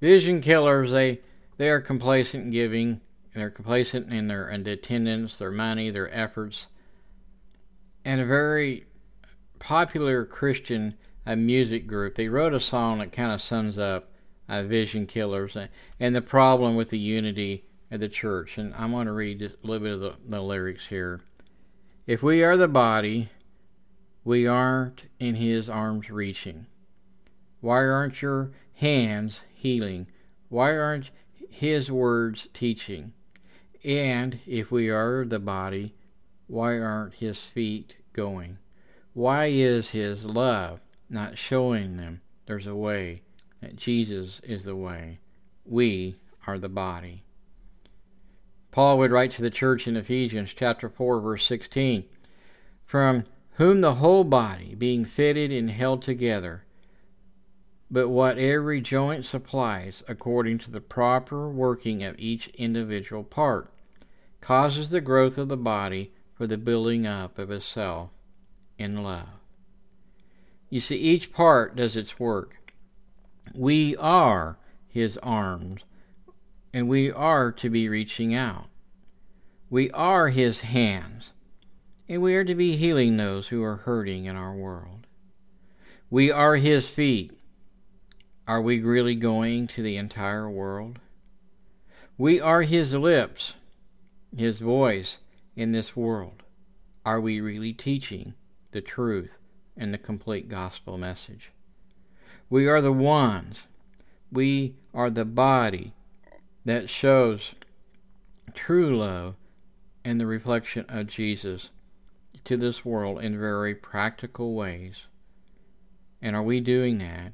Vision 0.00 0.40
killers, 0.40 0.90
they 0.90 1.20
they 1.58 1.68
are 1.70 1.80
complacent 1.80 2.44
in 2.44 2.50
giving, 2.50 3.00
they're 3.34 3.50
complacent 3.50 4.12
in 4.12 4.28
their 4.28 4.48
attendance, 4.48 5.38
their 5.38 5.50
money, 5.50 5.90
their 5.90 6.12
efforts, 6.14 6.66
and 8.06 8.20
a 8.20 8.24
very 8.24 8.86
popular 9.58 10.24
Christian 10.24 10.94
uh, 11.26 11.34
music 11.34 11.88
group. 11.88 12.14
They 12.14 12.28
wrote 12.28 12.54
a 12.54 12.60
song 12.60 13.00
that 13.00 13.10
kind 13.10 13.32
of 13.32 13.42
sums 13.42 13.76
up 13.78 14.12
uh, 14.48 14.62
vision 14.62 15.06
killers 15.06 15.56
and 15.98 16.14
the 16.14 16.20
problem 16.20 16.76
with 16.76 16.90
the 16.90 17.00
unity 17.00 17.64
of 17.90 17.98
the 17.98 18.08
church. 18.08 18.58
And 18.58 18.72
I'm 18.76 18.92
going 18.92 19.06
to 19.06 19.12
read 19.12 19.42
a 19.42 19.50
little 19.66 19.82
bit 19.82 19.94
of 19.94 20.00
the, 20.00 20.14
the 20.28 20.40
lyrics 20.40 20.84
here. 20.88 21.20
If 22.06 22.22
we 22.22 22.44
are 22.44 22.56
the 22.56 22.68
body, 22.68 23.28
we 24.24 24.46
aren't 24.46 25.02
in 25.18 25.34
his 25.34 25.68
arms 25.68 26.08
reaching. 26.08 26.66
Why 27.60 27.84
aren't 27.86 28.22
your 28.22 28.52
hands 28.74 29.40
healing? 29.52 30.06
Why 30.48 30.76
aren't 30.76 31.10
his 31.50 31.90
words 31.90 32.46
teaching? 32.54 33.14
And 33.84 34.38
if 34.46 34.70
we 34.70 34.90
are 34.90 35.24
the 35.24 35.40
body, 35.40 35.96
why 36.46 36.78
aren't 36.78 37.14
his 37.14 37.38
feet 37.38 37.96
going? 38.12 38.58
Why 39.12 39.46
is 39.46 39.88
his 39.88 40.24
love 40.24 40.80
not 41.08 41.38
showing 41.38 41.96
them 41.96 42.20
there's 42.46 42.66
a 42.66 42.74
way? 42.74 43.22
that 43.66 43.76
Jesus 43.76 44.40
is 44.44 44.64
the 44.64 44.76
way. 44.76 45.18
We 45.64 46.16
are 46.46 46.58
the 46.58 46.68
body. 46.68 47.24
Paul 48.70 48.98
would 48.98 49.10
write 49.10 49.32
to 49.32 49.42
the 49.42 49.50
church 49.50 49.86
in 49.86 49.96
Ephesians 49.96 50.54
chapter 50.54 50.88
4 50.88 51.20
verse 51.20 51.46
16, 51.46 52.04
from 52.84 53.24
whom 53.54 53.80
the 53.80 53.96
whole 53.96 54.24
body 54.24 54.74
being 54.74 55.04
fitted 55.04 55.50
and 55.50 55.70
held 55.70 56.02
together 56.02 56.62
but 57.88 58.08
what 58.08 58.36
every 58.36 58.80
joint 58.80 59.24
supplies 59.24 60.02
according 60.08 60.58
to 60.58 60.70
the 60.72 60.80
proper 60.80 61.48
working 61.48 62.02
of 62.02 62.18
each 62.18 62.48
individual 62.48 63.22
part 63.22 63.72
causes 64.40 64.90
the 64.90 65.00
growth 65.00 65.38
of 65.38 65.48
the 65.48 65.56
body 65.56 66.12
for 66.36 66.46
the 66.46 66.58
building 66.58 67.06
up 67.06 67.38
of 67.38 67.50
itself 67.50 68.10
in 68.78 69.02
love. 69.02 69.28
You 70.68 70.80
see, 70.80 70.96
each 70.96 71.32
part 71.32 71.76
does 71.76 71.96
its 71.96 72.18
work. 72.18 72.56
We 73.54 73.96
are 73.96 74.58
His 74.88 75.16
arms, 75.18 75.82
and 76.74 76.88
we 76.88 77.10
are 77.10 77.52
to 77.52 77.70
be 77.70 77.88
reaching 77.88 78.34
out. 78.34 78.66
We 79.70 79.90
are 79.92 80.28
His 80.28 80.58
hands, 80.58 81.30
and 82.08 82.20
we 82.20 82.34
are 82.34 82.44
to 82.44 82.54
be 82.54 82.76
healing 82.76 83.16
those 83.16 83.48
who 83.48 83.62
are 83.62 83.76
hurting 83.76 84.26
in 84.26 84.36
our 84.36 84.54
world. 84.54 85.06
We 86.10 86.30
are 86.30 86.56
His 86.56 86.88
feet. 86.88 87.32
Are 88.46 88.60
we 88.60 88.80
really 88.80 89.16
going 89.16 89.68
to 89.68 89.82
the 89.82 89.96
entire 89.96 90.50
world? 90.50 90.98
We 92.18 92.40
are 92.40 92.62
His 92.62 92.92
lips, 92.92 93.54
His 94.36 94.58
voice 94.58 95.18
in 95.56 95.72
this 95.72 95.96
world. 95.96 96.42
Are 97.04 97.20
we 97.20 97.40
really 97.40 97.72
teaching 97.72 98.34
the 98.72 98.80
truth 98.80 99.30
and 99.76 99.92
the 99.92 99.98
complete 99.98 100.48
gospel 100.48 100.98
message? 100.98 101.50
We 102.50 102.68
are 102.68 102.80
the 102.80 102.92
ones. 102.92 103.56
We 104.30 104.76
are 104.94 105.10
the 105.10 105.24
body 105.24 105.94
that 106.64 106.90
shows 106.90 107.54
true 108.54 108.96
love 108.96 109.34
and 110.04 110.20
the 110.20 110.26
reflection 110.26 110.84
of 110.88 111.06
Jesus 111.06 111.68
to 112.44 112.56
this 112.56 112.84
world 112.84 113.22
in 113.22 113.38
very 113.38 113.74
practical 113.74 114.54
ways. 114.54 114.94
And 116.22 116.36
are 116.36 116.42
we 116.42 116.60
doing 116.60 116.98
that 116.98 117.32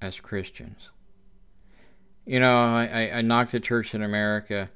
as 0.00 0.20
Christians? 0.20 0.90
You 2.24 2.40
know, 2.40 2.56
I, 2.56 3.10
I 3.14 3.22
knock 3.22 3.52
the 3.52 3.60
church 3.60 3.94
in 3.94 4.02
America 4.02 4.68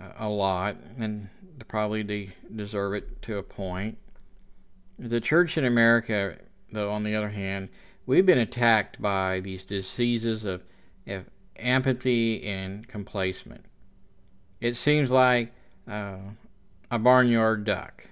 uh, 0.00 0.12
a 0.18 0.28
lot, 0.28 0.76
and 0.98 1.28
probably 1.68 2.02
de- 2.02 2.32
deserve 2.54 2.94
it 2.94 3.22
to 3.22 3.38
a 3.38 3.42
point. 3.42 3.98
The 4.98 5.20
church 5.20 5.56
in 5.56 5.64
America, 5.64 6.36
though, 6.72 6.90
on 6.90 7.02
the 7.04 7.14
other 7.14 7.30
hand, 7.30 7.68
we've 8.06 8.26
been 8.26 8.38
attacked 8.38 9.00
by 9.00 9.40
these 9.40 9.64
diseases 9.64 10.44
of, 10.44 10.62
of 11.06 11.24
apathy 11.58 12.46
and 12.46 12.86
complacement. 12.86 13.64
It 14.60 14.76
seems 14.76 15.10
like 15.10 15.52
uh, 15.90 16.18
a 16.90 16.98
barnyard 16.98 17.64
duck. 17.64 18.06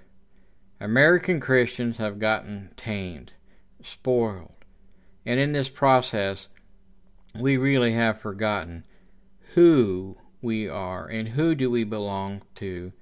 American 0.81 1.41
Christians 1.41 1.99
have 1.99 2.19
gotten 2.19 2.71
tamed, 2.77 3.33
spoiled, 3.85 4.65
and 5.25 5.39
in 5.39 5.53
this 5.53 5.69
process, 5.69 6.49
we 7.39 7.57
really 7.57 7.93
have 7.93 8.21
forgotten 8.21 8.85
who 9.55 10.17
we 10.43 10.69
are 10.69 11.07
and 11.07 11.29
who 11.29 11.55
do 11.55 11.71
we 11.71 11.85
belong 11.85 12.43
to, 12.57 12.93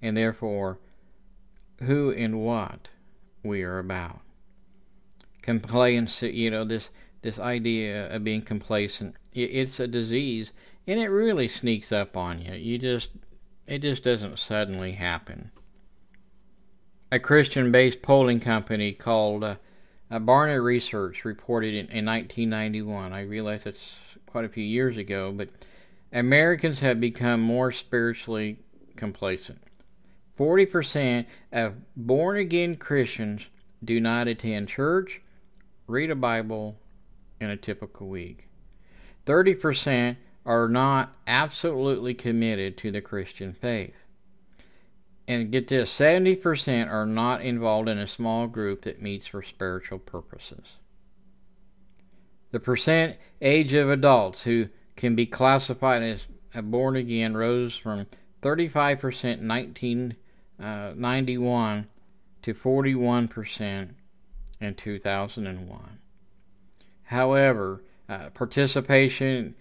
and 0.00 0.16
therefore 0.16 0.78
who 1.82 2.10
and 2.10 2.40
what 2.40 2.88
we 3.42 3.62
are 3.62 3.78
about 3.78 4.20
complacency, 5.46 6.30
you 6.36 6.50
know, 6.50 6.64
this 6.64 6.90
this 7.22 7.38
idea 7.38 8.14
of 8.14 8.24
being 8.24 8.42
complacent. 8.42 9.14
It, 9.32 9.50
it's 9.52 9.80
a 9.80 9.86
disease, 9.86 10.50
and 10.86 11.00
it 11.00 11.08
really 11.08 11.48
sneaks 11.48 11.92
up 11.92 12.16
on 12.16 12.42
you. 12.42 12.52
You 12.52 12.78
just 12.78 13.08
it 13.66 13.80
just 13.80 14.02
doesn't 14.04 14.38
suddenly 14.38 14.92
happen. 14.92 15.52
A 17.10 17.20
Christian-based 17.20 18.02
polling 18.02 18.40
company 18.40 18.92
called 18.92 19.44
uh, 19.44 19.54
uh, 20.10 20.18
Barna 20.18 20.62
Research 20.62 21.24
reported 21.24 21.72
in, 21.72 21.86
in 21.86 22.04
1991. 22.04 23.12
I 23.12 23.20
realize 23.20 23.62
it's 23.64 23.94
quite 24.26 24.44
a 24.44 24.48
few 24.48 24.64
years 24.64 24.96
ago, 24.96 25.32
but 25.32 25.48
Americans 26.16 26.78
have 26.78 26.98
become 26.98 27.42
more 27.42 27.70
spiritually 27.70 28.58
complacent. 28.96 29.60
40% 30.38 31.26
of 31.52 31.74
born 31.94 32.38
again 32.38 32.76
Christians 32.76 33.42
do 33.84 34.00
not 34.00 34.26
attend 34.26 34.68
church 34.68 35.20
read 35.86 36.10
a 36.10 36.14
Bible 36.14 36.78
in 37.38 37.50
a 37.50 37.56
typical 37.56 38.08
week. 38.08 38.48
30% 39.26 40.16
are 40.46 40.70
not 40.70 41.12
absolutely 41.26 42.14
committed 42.14 42.78
to 42.78 42.90
the 42.90 43.02
Christian 43.02 43.54
faith. 43.60 43.94
And 45.28 45.52
get 45.52 45.68
this 45.68 45.94
70% 45.98 46.90
are 46.90 47.04
not 47.04 47.42
involved 47.42 47.90
in 47.90 47.98
a 47.98 48.08
small 48.08 48.46
group 48.46 48.84
that 48.84 49.02
meets 49.02 49.26
for 49.26 49.42
spiritual 49.42 49.98
purposes. 49.98 50.64
The 52.52 52.60
percent 52.60 53.18
age 53.42 53.74
of 53.74 53.90
adults 53.90 54.40
who 54.42 54.68
can 54.96 55.14
be 55.14 55.26
classified 55.26 56.02
as 56.02 56.22
a 56.54 56.62
born 56.62 56.96
again 56.96 57.36
rose 57.36 57.76
from 57.76 58.06
35% 58.42 59.38
in 59.38 59.48
1991 59.48 61.78
uh, 61.78 61.82
to 62.42 62.54
41% 62.54 63.88
in 64.60 64.74
2001. 64.74 65.98
However, 67.04 67.82
uh, 68.08 68.30
participation 68.30 69.54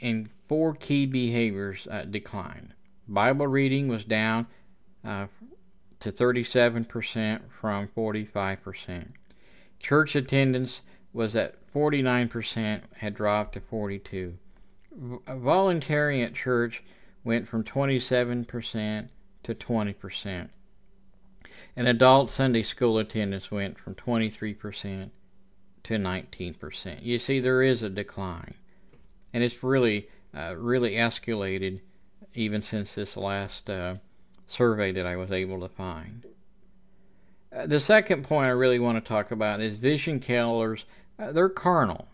in 0.00 0.30
four 0.48 0.74
key 0.74 1.06
behaviors 1.06 1.86
uh, 1.90 2.04
declined 2.04 2.74
Bible 3.08 3.46
reading 3.46 3.88
was 3.88 4.04
down 4.04 4.46
uh, 5.04 5.26
to 6.00 6.12
37% 6.12 7.40
from 7.60 7.88
45%. 7.88 9.08
Church 9.80 10.14
attendance 10.14 10.80
was 11.12 11.34
at 11.34 11.56
49%, 11.74 12.82
had 12.96 13.14
dropped 13.14 13.54
to 13.54 13.60
42. 13.60 14.38
V- 14.94 15.18
volunteering 15.28 16.22
at 16.22 16.34
church 16.34 16.82
went 17.24 17.48
from 17.48 17.64
27% 17.64 19.08
to 19.44 19.54
20%. 19.54 20.48
And 21.74 21.88
adult 21.88 22.30
Sunday 22.30 22.62
school 22.62 22.98
attendance 22.98 23.50
went 23.50 23.78
from 23.78 23.94
23% 23.94 25.10
to 25.84 25.94
19%. 25.94 26.98
You 27.02 27.18
see, 27.18 27.40
there 27.40 27.62
is 27.62 27.82
a 27.82 27.88
decline. 27.88 28.54
And 29.32 29.42
it's 29.42 29.62
really, 29.62 30.08
uh, 30.36 30.54
really 30.56 30.92
escalated 30.92 31.80
even 32.34 32.62
since 32.62 32.94
this 32.94 33.16
last 33.16 33.68
uh, 33.68 33.96
survey 34.46 34.92
that 34.92 35.06
I 35.06 35.16
was 35.16 35.32
able 35.32 35.60
to 35.60 35.74
find. 35.74 36.26
Uh, 37.54 37.66
the 37.66 37.80
second 37.80 38.24
point 38.24 38.46
I 38.46 38.50
really 38.50 38.78
want 38.78 39.02
to 39.02 39.08
talk 39.08 39.30
about 39.30 39.60
is 39.60 39.76
vision 39.76 40.20
killers. 40.20 40.84
Uh, 41.18 41.32
they're 41.32 41.48
carnal. 41.48 42.08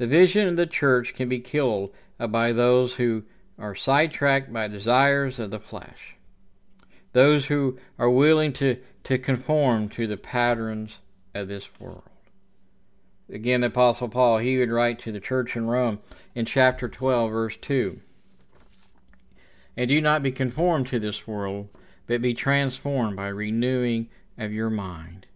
The 0.00 0.06
vision 0.06 0.48
of 0.48 0.56
the 0.56 0.66
church 0.66 1.12
can 1.12 1.28
be 1.28 1.40
killed 1.40 1.92
by 2.18 2.52
those 2.52 2.94
who 2.94 3.24
are 3.58 3.74
sidetracked 3.74 4.50
by 4.50 4.66
desires 4.66 5.38
of 5.38 5.50
the 5.50 5.60
flesh, 5.60 6.16
those 7.12 7.44
who 7.44 7.78
are 7.98 8.08
willing 8.08 8.54
to, 8.54 8.78
to 9.04 9.18
conform 9.18 9.90
to 9.90 10.06
the 10.06 10.16
patterns 10.16 10.92
of 11.34 11.48
this 11.48 11.68
world. 11.78 12.08
Again, 13.28 13.60
the 13.60 13.66
Apostle 13.66 14.08
Paul, 14.08 14.38
he 14.38 14.56
would 14.56 14.70
write 14.70 15.00
to 15.00 15.12
the 15.12 15.20
church 15.20 15.54
in 15.54 15.66
Rome 15.66 15.98
in 16.34 16.46
chapter 16.46 16.88
12, 16.88 17.30
verse 17.30 17.58
2. 17.60 18.00
And 19.76 19.86
do 19.86 20.00
not 20.00 20.22
be 20.22 20.32
conformed 20.32 20.88
to 20.88 20.98
this 20.98 21.26
world, 21.26 21.68
but 22.06 22.22
be 22.22 22.32
transformed 22.32 23.16
by 23.16 23.28
renewing 23.28 24.08
of 24.38 24.50
your 24.50 24.70
mind, 24.70 25.26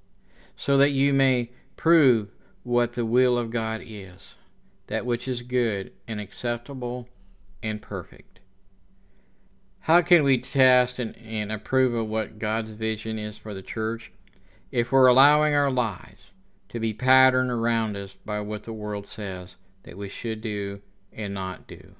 so 0.56 0.78
that 0.78 0.92
you 0.92 1.12
may 1.12 1.50
prove 1.76 2.28
what 2.62 2.94
the 2.94 3.04
will 3.04 3.36
of 3.36 3.50
God 3.50 3.82
is, 3.84 4.34
that 4.86 5.06
which 5.06 5.26
is 5.26 5.42
good 5.42 5.92
and 6.06 6.20
acceptable 6.20 7.08
and 7.62 7.80
perfect. 7.80 8.40
How 9.80 10.02
can 10.02 10.22
we 10.22 10.40
test 10.40 10.98
and, 10.98 11.16
and 11.16 11.52
approve 11.52 11.94
of 11.94 12.08
what 12.08 12.38
God's 12.38 12.70
vision 12.72 13.18
is 13.18 13.36
for 13.36 13.54
the 13.54 13.62
church? 13.62 14.12
If 14.70 14.90
we're 14.90 15.06
allowing 15.06 15.54
our 15.54 15.70
lives 15.70 16.20
to 16.70 16.80
be 16.80 16.92
patterned 16.92 17.50
around 17.50 17.96
us 17.96 18.10
by 18.24 18.40
what 18.40 18.64
the 18.64 18.72
world 18.72 19.06
says 19.06 19.54
that 19.84 19.96
we 19.96 20.08
should 20.08 20.40
do 20.40 20.80
and 21.12 21.32
not 21.32 21.68
do. 21.68 21.94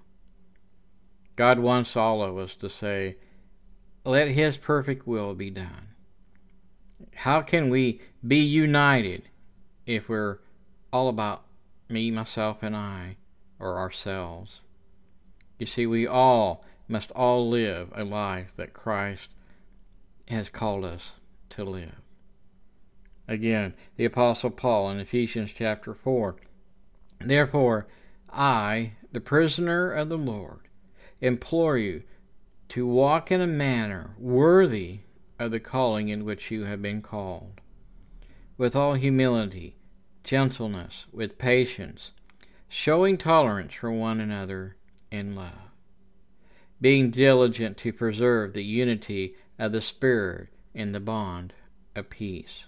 God 1.37 1.59
wants 1.59 1.97
all 1.97 2.23
of 2.23 2.37
us 2.37 2.57
to 2.57 2.69
say, 2.69 3.17
Let 4.05 4.29
His 4.29 4.57
perfect 4.57 5.07
will 5.07 5.35
be 5.35 5.51
done. 5.51 5.89
How 7.15 7.43
can 7.43 7.71
we 7.71 8.01
be 8.27 8.39
united 8.39 9.29
if 9.87 10.09
we're 10.09 10.39
all 10.93 11.09
about 11.09 11.44
me, 11.89 12.11
myself, 12.11 12.63
and 12.63 12.75
I, 12.75 13.17
or 13.59 13.79
ourselves? 13.79 14.61
You 15.59 15.67
see, 15.67 15.87
we 15.87 16.07
all 16.07 16.65
must 16.89 17.11
all 17.13 17.49
live 17.49 17.91
a 17.95 18.05
life 18.05 18.49
that 18.57 18.75
Christ 18.75 19.29
has 20.29 20.49
called 20.49 20.85
us 20.85 21.13
to 21.51 21.65
live. 21.65 21.95
Again, 23.27 23.75
the 23.97 24.05
Apostle 24.05 24.51
Paul 24.51 24.91
in 24.91 24.99
Ephesians 24.99 25.51
chapter 25.57 25.95
4. 25.95 26.37
Therefore, 27.21 27.87
I, 28.31 28.95
the 29.13 29.21
prisoner 29.21 29.91
of 29.93 30.09
the 30.09 30.19
Lord, 30.19 30.69
implore 31.21 31.79
you 31.79 32.03
to 32.71 32.87
walk 32.87 33.31
in 33.31 33.41
a 33.41 33.47
manner 33.47 34.15
worthy 34.19 35.01
of 35.39 35.51
the 35.51 35.61
calling 35.61 36.09
in 36.09 36.25
which 36.25 36.51
you 36.51 36.65
have 36.65 36.83
been 36.83 37.01
called, 37.01 37.61
with 38.59 38.75
all 38.77 38.95
humility, 38.95 39.77
gentleness, 40.25 41.05
with 41.13 41.39
patience, 41.39 42.11
showing 42.69 43.17
tolerance 43.17 43.75
for 43.75 43.93
one 43.93 44.21
another 44.21 44.77
in 45.13 45.37
love, 45.37 45.71
being 46.81 47.11
diligent 47.11 47.77
to 47.77 47.93
preserve 47.93 48.53
the 48.53 48.65
unity 48.65 49.35
of 49.59 49.71
the 49.71 49.83
Spirit 49.83 50.49
in 50.75 50.91
the 50.93 51.01
bond 51.01 51.53
of 51.95 52.11
peace. 52.11 52.65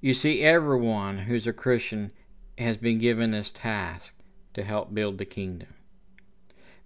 You 0.00 0.14
see, 0.14 0.42
everyone 0.42 1.18
who's 1.18 1.46
a 1.46 1.52
Christian 1.52 2.10
has 2.58 2.76
been 2.76 2.98
given 2.98 3.30
this 3.30 3.52
task 3.54 4.12
to 4.54 4.64
help 4.64 4.92
build 4.92 5.18
the 5.18 5.24
kingdom 5.24 5.74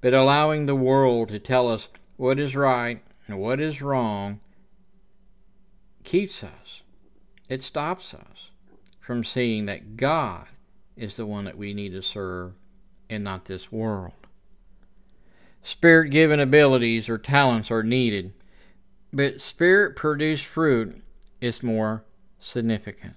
but 0.01 0.15
allowing 0.15 0.67
the 0.67 0.75
world 0.77 1.29
to 1.31 1.39
tell 1.39 1.69
us 1.69 1.89
what 2.17 2.39
is 2.39 2.55
right 2.55 3.03
and 3.27 3.39
what 3.39 3.61
is 3.61 3.83
wrong 3.83 4.41
keeps 6.05 6.45
us. 6.45 6.83
It 7.49 7.63
stops 7.63 8.15
us 8.15 8.51
from 9.07 9.25
seeing 9.25 9.67
that 9.67 9.97
God 9.97 10.47
is 10.97 11.15
the 11.15 11.27
one 11.27 11.45
that 11.45 11.57
we 11.57 11.73
need 11.73 11.91
to 11.91 12.03
serve 12.03 12.53
and 13.09 13.23
not 13.23 13.45
this 13.45 13.71
world. 13.71 14.13
Spirit 15.63 16.11
given 16.11 16.41
abilities 16.41 17.09
or 17.09 17.19
talents 17.19 17.71
are 17.71 17.83
needed, 17.83 18.33
but 19.13 19.41
spirit 19.41 19.95
produced 19.95 20.45
fruit 20.45 21.03
is 21.41 21.63
more 21.63 22.05
significant. 22.41 23.15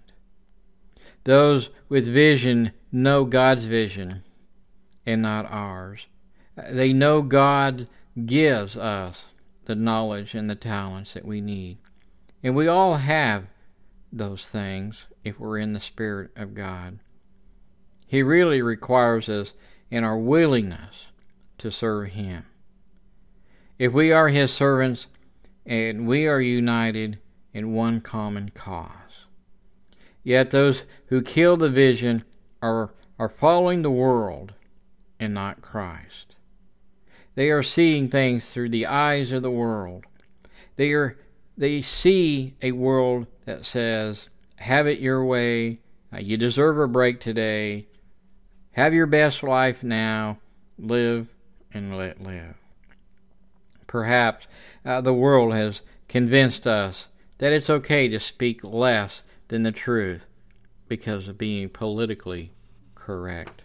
Those 1.24 1.70
with 1.90 2.06
vision 2.06 2.72
know 2.92 3.26
God's 3.26 3.66
vision 3.66 4.24
and 5.06 5.22
not 5.22 5.46
ours. 5.50 6.02
They 6.72 6.94
know 6.94 7.22
God 7.22 7.88
gives 8.26 8.76
us 8.78 9.18
the 9.66 9.76
knowledge 9.76 10.34
and 10.34 10.50
the 10.50 10.56
talents 10.56 11.14
that 11.14 11.26
we 11.26 11.42
need. 11.42 11.78
And 12.44 12.56
we 12.56 12.68
all 12.68 12.96
have 12.98 13.46
those 14.12 14.46
things 14.46 15.04
if 15.24 15.40
we're 15.40 15.58
in 15.58 15.74
the 15.74 15.82
Spirit 15.82 16.32
of 16.36 16.54
God. 16.54 17.00
He 18.08 18.24
really 18.24 18.62
requires 18.62 19.30
us 19.30 19.54
in 19.92 20.04
our 20.04 20.18
willingness 20.18 21.06
to 21.60 21.72
serve 21.72 22.10
Him. 22.10 22.46
If 23.78 23.94
we 23.94 24.12
are 24.12 24.30
His 24.30 24.52
servants 24.52 25.06
and 25.66 26.08
we 26.08 26.28
are 26.28 26.42
united 26.42 27.20
in 27.54 27.74
one 27.74 28.02
common 28.02 28.50
cause. 28.50 29.26
Yet 30.24 30.52
those 30.52 30.84
who 31.08 31.22
kill 31.22 31.58
the 31.58 31.70
vision 31.70 32.24
are, 32.62 32.92
are 33.18 33.30
following 33.30 33.82
the 33.82 33.92
world 33.92 34.54
and 35.20 35.34
not 35.34 35.62
Christ. 35.62 36.36
They 37.36 37.52
are 37.52 37.64
seeing 37.64 38.10
things 38.10 38.46
through 38.46 38.70
the 38.70 38.86
eyes 38.86 39.32
of 39.32 39.44
the 39.44 39.52
world. 39.52 40.06
They 40.76 40.92
are 40.92 41.18
they 41.60 41.82
see 41.82 42.56
a 42.62 42.72
world 42.72 43.28
that 43.46 43.66
says, 43.66 44.30
"Have 44.56 44.88
it 44.88 45.00
your 45.00 45.26
way. 45.26 45.80
You 46.18 46.38
deserve 46.38 46.80
a 46.80 46.88
break 46.88 47.20
today. 47.20 47.86
Have 48.72 48.94
your 48.94 49.06
best 49.06 49.44
life 49.44 49.84
now. 49.84 50.40
Live 50.78 51.28
and 51.74 51.98
let 51.98 52.24
live." 52.24 52.56
Perhaps 53.88 54.48
uh, 54.86 55.02
the 55.02 55.14
world 55.14 55.54
has 55.54 55.82
convinced 56.08 56.66
us 56.66 57.08
that 57.40 57.52
it's 57.52 57.70
okay 57.70 58.08
to 58.08 58.22
speak 58.22 58.64
less 58.64 59.22
than 59.50 59.64
the 59.64 59.72
truth 59.74 60.22
because 60.88 61.28
of 61.28 61.38
being 61.38 61.68
politically 61.68 62.54
correct. 62.96 63.64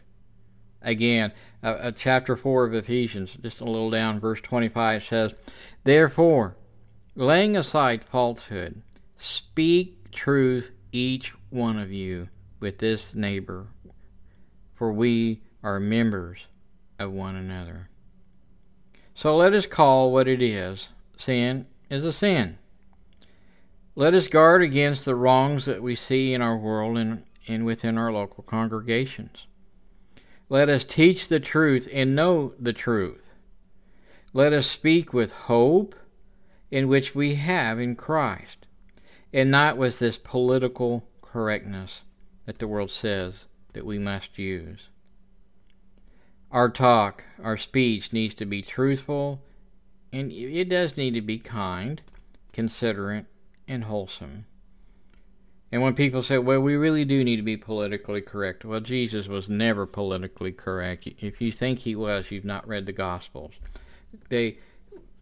Again, 0.83 1.33
uh, 1.63 1.67
uh, 1.67 1.93
chapter 1.93 2.37
4 2.37 2.65
of 2.65 2.75
Ephesians, 2.75 3.37
just 3.41 3.61
a 3.61 3.65
little 3.65 3.91
down, 3.91 4.19
verse 4.19 4.41
25 4.43 5.05
says, 5.05 5.33
Therefore, 5.85 6.57
laying 7.17 7.57
aside 7.57 8.05
falsehood, 8.05 8.83
speak 9.19 10.11
truth 10.11 10.71
each 10.93 11.33
one 11.51 11.79
of 11.79 11.93
you 11.93 12.29
with 12.61 12.79
this 12.79 13.15
neighbor, 13.15 13.67
for 14.75 14.93
we 14.93 15.43
are 15.63 15.81
members 15.81 16.41
of 16.99 17.13
one 17.13 17.37
another. 17.37 17.89
So 19.15 19.37
let 19.37 19.53
us 19.53 19.67
call 19.67 20.13
what 20.13 20.27
it 20.27 20.43
is. 20.43 20.89
Sin 21.19 21.67
is 21.89 22.05
a 22.05 22.13
sin. 22.13 22.59
Let 23.97 24.15
us 24.15 24.27
guard 24.27 24.63
against 24.63 25.05
the 25.05 25.15
wrongs 25.15 25.67
that 25.67 25.83
we 25.83 25.95
see 25.95 26.35
in 26.35 26.43
our 26.43 26.57
world 26.57 26.99
and, 26.99 27.23
and 27.47 27.65
within 27.65 27.97
our 27.97 28.13
local 28.13 28.43
congregations. 28.43 29.47
Let 30.49 30.69
us 30.69 30.85
teach 30.85 31.29
the 31.29 31.41
truth 31.41 31.89
and 31.93 32.17
know 32.17 32.55
the 32.59 32.73
truth. 32.73 33.23
Let 34.33 34.53
us 34.53 34.69
speak 34.69 35.13
with 35.13 35.31
hope 35.31 35.95
in 36.71 36.89
which 36.89 37.15
we 37.15 37.35
have 37.37 37.79
in 37.79 37.97
Christ, 37.97 38.67
and 39.33 39.51
not 39.51 39.77
with 39.77 39.99
this 39.99 40.19
political 40.19 41.05
correctness 41.23 42.01
that 42.47 42.59
the 42.59 42.69
world 42.69 42.91
says 42.91 43.45
that 43.73 43.87
we 43.87 43.99
must 43.99 44.39
use. 44.39 44.89
Our 46.51 46.71
talk, 46.71 47.25
our 47.43 47.59
speech 47.59 48.13
needs 48.13 48.35
to 48.37 48.47
be 48.47 48.63
truthful, 48.63 49.43
and 50.13 50.31
it 50.31 50.69
does 50.69 50.97
need 50.97 51.15
to 51.15 51.21
be 51.21 51.39
kind, 51.39 52.01
considerate, 52.53 53.27
and 53.67 53.85
wholesome. 53.85 54.47
And 55.73 55.83
when 55.83 55.95
people 55.95 56.23
say, 56.23 56.39
well, 56.39 56.61
we 56.61 56.77
really 56.77 57.05
do 57.05 57.25
need 57.25 57.37
to 57.37 57.43
be 57.43 57.57
politically 57.57 58.21
correct, 58.21 58.65
well, 58.65 58.79
Jesus 58.79 59.27
was 59.27 59.49
never 59.49 59.87
politically 59.87 60.53
correct. 60.53 61.09
If 61.19 61.41
you 61.41 61.51
think 61.51 61.81
he 61.81 61.97
was, 61.97 62.31
you've 62.31 62.45
not 62.45 62.69
read 62.69 62.87
the 62.87 62.93
Gospels. 62.93 63.51
they 64.29 64.59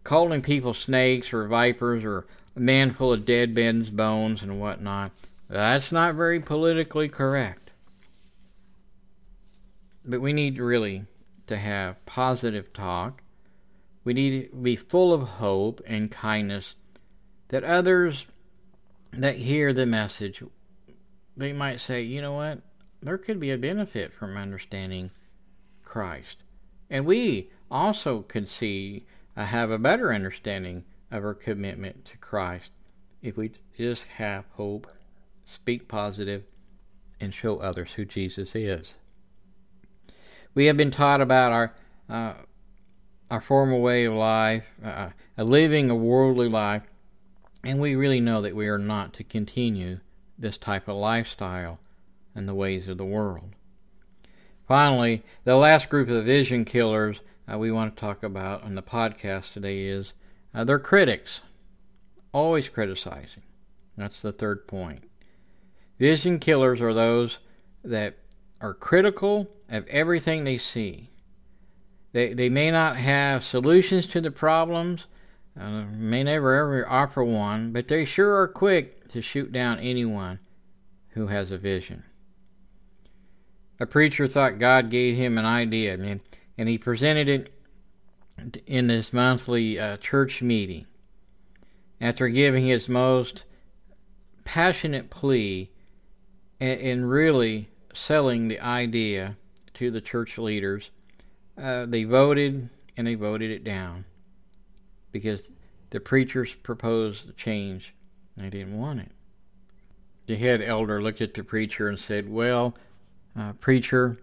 calling 0.04 0.42
people 0.42 0.74
snakes 0.74 1.32
or 1.32 1.46
vipers 1.46 2.04
or 2.04 2.26
a 2.56 2.60
man 2.60 2.92
full 2.92 3.12
of 3.12 3.24
dead 3.24 3.54
men's 3.54 3.90
bones 3.90 4.42
and 4.42 4.60
whatnot. 4.60 5.12
That's 5.48 5.92
not 5.92 6.14
very 6.14 6.40
politically 6.40 7.08
correct. 7.08 7.70
But 10.04 10.20
we 10.20 10.32
need 10.32 10.58
really 10.58 11.04
to 11.46 11.56
have 11.56 12.04
positive 12.06 12.72
talk. 12.72 13.22
We 14.04 14.14
need 14.14 14.50
to 14.50 14.56
be 14.56 14.76
full 14.76 15.12
of 15.12 15.22
hope 15.22 15.80
and 15.86 16.10
kindness 16.10 16.74
that 17.48 17.62
others 17.62 18.26
that 19.12 19.36
hear 19.36 19.72
the 19.72 19.86
message 19.86 20.42
they 21.36 21.52
might 21.52 21.80
say, 21.80 22.02
you 22.02 22.20
know 22.20 22.34
what? 22.34 22.60
There 23.00 23.18
could 23.18 23.40
be 23.40 23.50
a 23.50 23.58
benefit 23.58 24.12
from 24.12 24.36
understanding 24.36 25.10
Christ. 25.84 26.36
And 26.90 27.06
we 27.06 27.50
also 27.70 28.22
could 28.22 28.48
see 28.48 29.06
uh, 29.36 29.46
have 29.46 29.70
a 29.70 29.78
better 29.78 30.12
understanding 30.12 30.84
of 31.10 31.24
our 31.24 31.34
commitment 31.34 32.04
to 32.06 32.16
Christ 32.18 32.70
if 33.22 33.36
we 33.36 33.52
just 33.76 34.04
have 34.16 34.44
hope, 34.52 34.86
speak 35.44 35.88
positive, 35.88 36.42
and 37.20 37.32
show 37.32 37.58
others 37.58 37.90
who 37.96 38.04
Jesus 38.04 38.54
is. 38.54 38.94
We 40.54 40.66
have 40.66 40.76
been 40.76 40.90
taught 40.90 41.20
about 41.20 41.52
our 41.52 41.74
uh, 42.08 42.34
our 43.30 43.40
former 43.40 43.78
way 43.78 44.04
of 44.04 44.12
life, 44.12 44.64
uh, 44.84 45.08
living 45.38 45.88
a 45.88 45.94
worldly 45.94 46.48
life, 46.48 46.82
and 47.64 47.80
we 47.80 47.94
really 47.94 48.20
know 48.20 48.42
that 48.42 48.54
we 48.54 48.68
are 48.68 48.76
not 48.76 49.14
to 49.14 49.24
continue 49.24 49.98
this 50.38 50.58
type 50.58 50.86
of 50.86 50.96
lifestyle 50.96 51.78
and 52.34 52.46
the 52.46 52.54
ways 52.54 52.88
of 52.88 52.98
the 52.98 53.04
world. 53.06 53.54
Finally, 54.68 55.22
the 55.44 55.56
last 55.56 55.88
group 55.88 56.10
of 56.10 56.26
vision 56.26 56.66
killers 56.66 57.20
uh, 57.50 57.58
we 57.58 57.72
want 57.72 57.94
to 57.94 58.00
talk 58.00 58.22
about 58.22 58.62
on 58.62 58.74
the 58.74 58.82
podcast 58.82 59.52
today 59.52 59.84
is 59.84 60.12
uh, 60.54 60.64
they're 60.64 60.78
critics, 60.78 61.40
always 62.32 62.68
criticizing. 62.68 63.42
That's 63.96 64.22
the 64.22 64.32
third 64.32 64.66
point. 64.66 65.04
Vision 65.98 66.38
killers 66.38 66.80
are 66.80 66.94
those 66.94 67.38
that 67.84 68.16
are 68.60 68.74
critical 68.74 69.48
of 69.68 69.86
everything 69.88 70.44
they 70.44 70.58
see. 70.58 71.10
They, 72.12 72.34
they 72.34 72.48
may 72.48 72.70
not 72.70 72.96
have 72.96 73.44
solutions 73.44 74.06
to 74.08 74.20
the 74.20 74.30
problems, 74.30 75.06
uh, 75.58 75.84
may 75.96 76.22
never 76.22 76.54
ever 76.54 76.88
offer 76.88 77.24
one, 77.24 77.72
but 77.72 77.88
they 77.88 78.04
sure 78.04 78.40
are 78.40 78.48
quick 78.48 79.08
to 79.08 79.22
shoot 79.22 79.52
down 79.52 79.78
anyone 79.80 80.38
who 81.10 81.26
has 81.26 81.50
a 81.50 81.58
vision. 81.58 82.04
A 83.80 83.86
preacher 83.86 84.28
thought 84.28 84.58
God 84.58 84.90
gave 84.90 85.16
him 85.16 85.38
an 85.38 85.44
idea, 85.44 85.94
and, 85.94 86.20
and 86.62 86.68
he 86.68 86.78
presented 86.78 87.28
it 87.28 88.62
in 88.68 88.86
this 88.86 89.12
monthly 89.12 89.80
uh, 89.80 89.96
church 89.96 90.40
meeting. 90.40 90.86
After 92.00 92.28
giving 92.28 92.64
his 92.64 92.88
most 92.88 93.42
passionate 94.44 95.10
plea 95.10 95.72
and, 96.60 96.80
and 96.80 97.10
really 97.10 97.68
selling 97.94 98.46
the 98.46 98.60
idea 98.60 99.36
to 99.74 99.90
the 99.90 100.00
church 100.00 100.38
leaders, 100.38 100.88
uh, 101.60 101.86
they 101.86 102.04
voted 102.04 102.70
and 102.96 103.08
they 103.08 103.16
voted 103.16 103.50
it 103.50 103.64
down 103.64 104.04
because 105.10 105.40
the 105.90 105.98
preachers 105.98 106.54
proposed 106.62 107.26
the 107.26 107.32
change 107.32 107.92
they 108.36 108.50
didn't 108.50 108.78
want 108.78 109.00
it. 109.00 109.10
The 110.28 110.36
head 110.36 110.62
elder 110.62 111.02
looked 111.02 111.22
at 111.22 111.34
the 111.34 111.42
preacher 111.42 111.88
and 111.88 111.98
said, 111.98 112.30
Well, 112.30 112.76
uh, 113.36 113.54
preacher, 113.54 114.16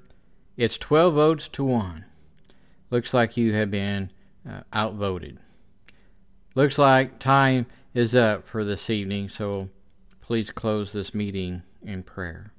it's 0.56 0.78
12 0.78 1.14
votes 1.14 1.50
to 1.52 1.66
1. 1.66 2.06
Looks 2.92 3.14
like 3.14 3.38
you 3.38 3.54
have 3.54 3.70
been 3.70 4.12
uh, 4.50 4.62
outvoted. 4.74 5.40
Looks 6.56 6.78
like 6.78 7.20
time 7.20 7.68
is 7.94 8.16
up 8.16 8.48
for 8.48 8.66
this 8.66 8.90
evening, 8.90 9.30
so 9.30 9.70
please 10.22 10.50
close 10.52 10.92
this 10.92 11.14
meeting 11.14 11.62
in 11.84 12.04
prayer. 12.04 12.54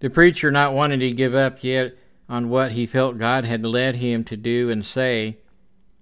The 0.00 0.10
preacher, 0.10 0.50
not 0.50 0.74
wanting 0.74 1.00
to 1.00 1.12
give 1.12 1.34
up 1.34 1.62
yet 1.62 1.96
on 2.28 2.48
what 2.48 2.72
he 2.72 2.86
felt 2.86 3.18
God 3.18 3.44
had 3.44 3.64
led 3.64 3.96
him 3.96 4.24
to 4.24 4.36
do 4.36 4.70
and 4.70 4.84
say, 4.84 5.38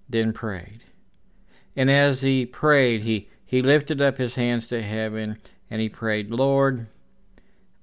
then 0.09 0.33
prayed. 0.33 0.81
And 1.75 1.89
as 1.89 2.21
he 2.21 2.45
prayed, 2.45 3.01
he 3.03 3.29
he 3.45 3.61
lifted 3.61 4.01
up 4.01 4.17
his 4.17 4.35
hands 4.35 4.65
to 4.67 4.81
heaven 4.81 5.37
and 5.69 5.81
he 5.81 5.89
prayed, 5.89 6.31
Lord, 6.31 6.87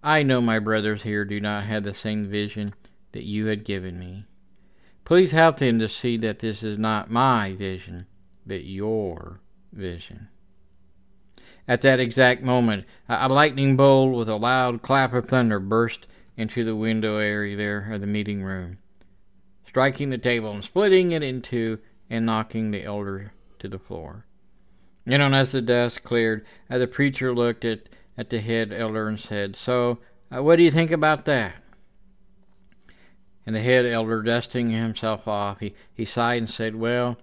I 0.02 0.22
know 0.22 0.40
my 0.40 0.58
brothers 0.58 1.02
here 1.02 1.24
do 1.24 1.40
not 1.40 1.64
have 1.64 1.84
the 1.84 1.94
same 1.94 2.30
vision 2.30 2.74
that 3.12 3.24
you 3.24 3.46
had 3.46 3.64
given 3.64 3.98
me. 3.98 4.24
Please 5.08 5.30
help 5.30 5.58
them 5.58 5.78
to 5.78 5.88
see 5.88 6.18
that 6.18 6.40
this 6.40 6.62
is 6.62 6.78
not 6.78 7.10
my 7.10 7.56
vision, 7.56 8.04
but 8.46 8.66
your 8.66 9.40
vision. 9.72 10.28
At 11.66 11.80
that 11.80 11.98
exact 11.98 12.42
moment, 12.42 12.84
a 13.08 13.26
lightning 13.26 13.74
bolt 13.74 14.14
with 14.14 14.28
a 14.28 14.36
loud 14.36 14.82
clap 14.82 15.14
of 15.14 15.26
thunder 15.26 15.60
burst 15.60 16.06
into 16.36 16.62
the 16.62 16.76
window 16.76 17.16
area 17.16 17.56
there 17.56 17.90
of 17.90 18.02
the 18.02 18.06
meeting 18.06 18.42
room, 18.42 18.76
striking 19.66 20.10
the 20.10 20.18
table 20.18 20.52
and 20.52 20.62
splitting 20.62 21.12
it 21.12 21.22
in 21.22 21.40
two 21.40 21.78
and 22.10 22.26
knocking 22.26 22.70
the 22.70 22.84
elder 22.84 23.32
to 23.60 23.68
the 23.68 23.78
floor. 23.78 24.26
You 25.06 25.16
know, 25.16 25.32
as 25.32 25.52
the 25.52 25.62
dust 25.62 26.04
cleared, 26.04 26.44
uh, 26.68 26.76
the 26.76 26.86
preacher 26.86 27.34
looked 27.34 27.64
at, 27.64 27.80
at 28.18 28.28
the 28.28 28.42
head 28.42 28.74
elder 28.74 29.08
and 29.08 29.18
said, 29.18 29.56
So, 29.56 30.00
uh, 30.30 30.42
what 30.42 30.56
do 30.56 30.64
you 30.64 30.70
think 30.70 30.90
about 30.90 31.24
that? 31.24 31.54
And 33.48 33.56
the 33.56 33.62
head 33.62 33.86
elder, 33.86 34.20
dusting 34.20 34.68
himself 34.68 35.26
off, 35.26 35.60
he, 35.60 35.74
he 35.94 36.04
sighed 36.04 36.42
and 36.42 36.50
said, 36.50 36.76
Well, 36.76 37.16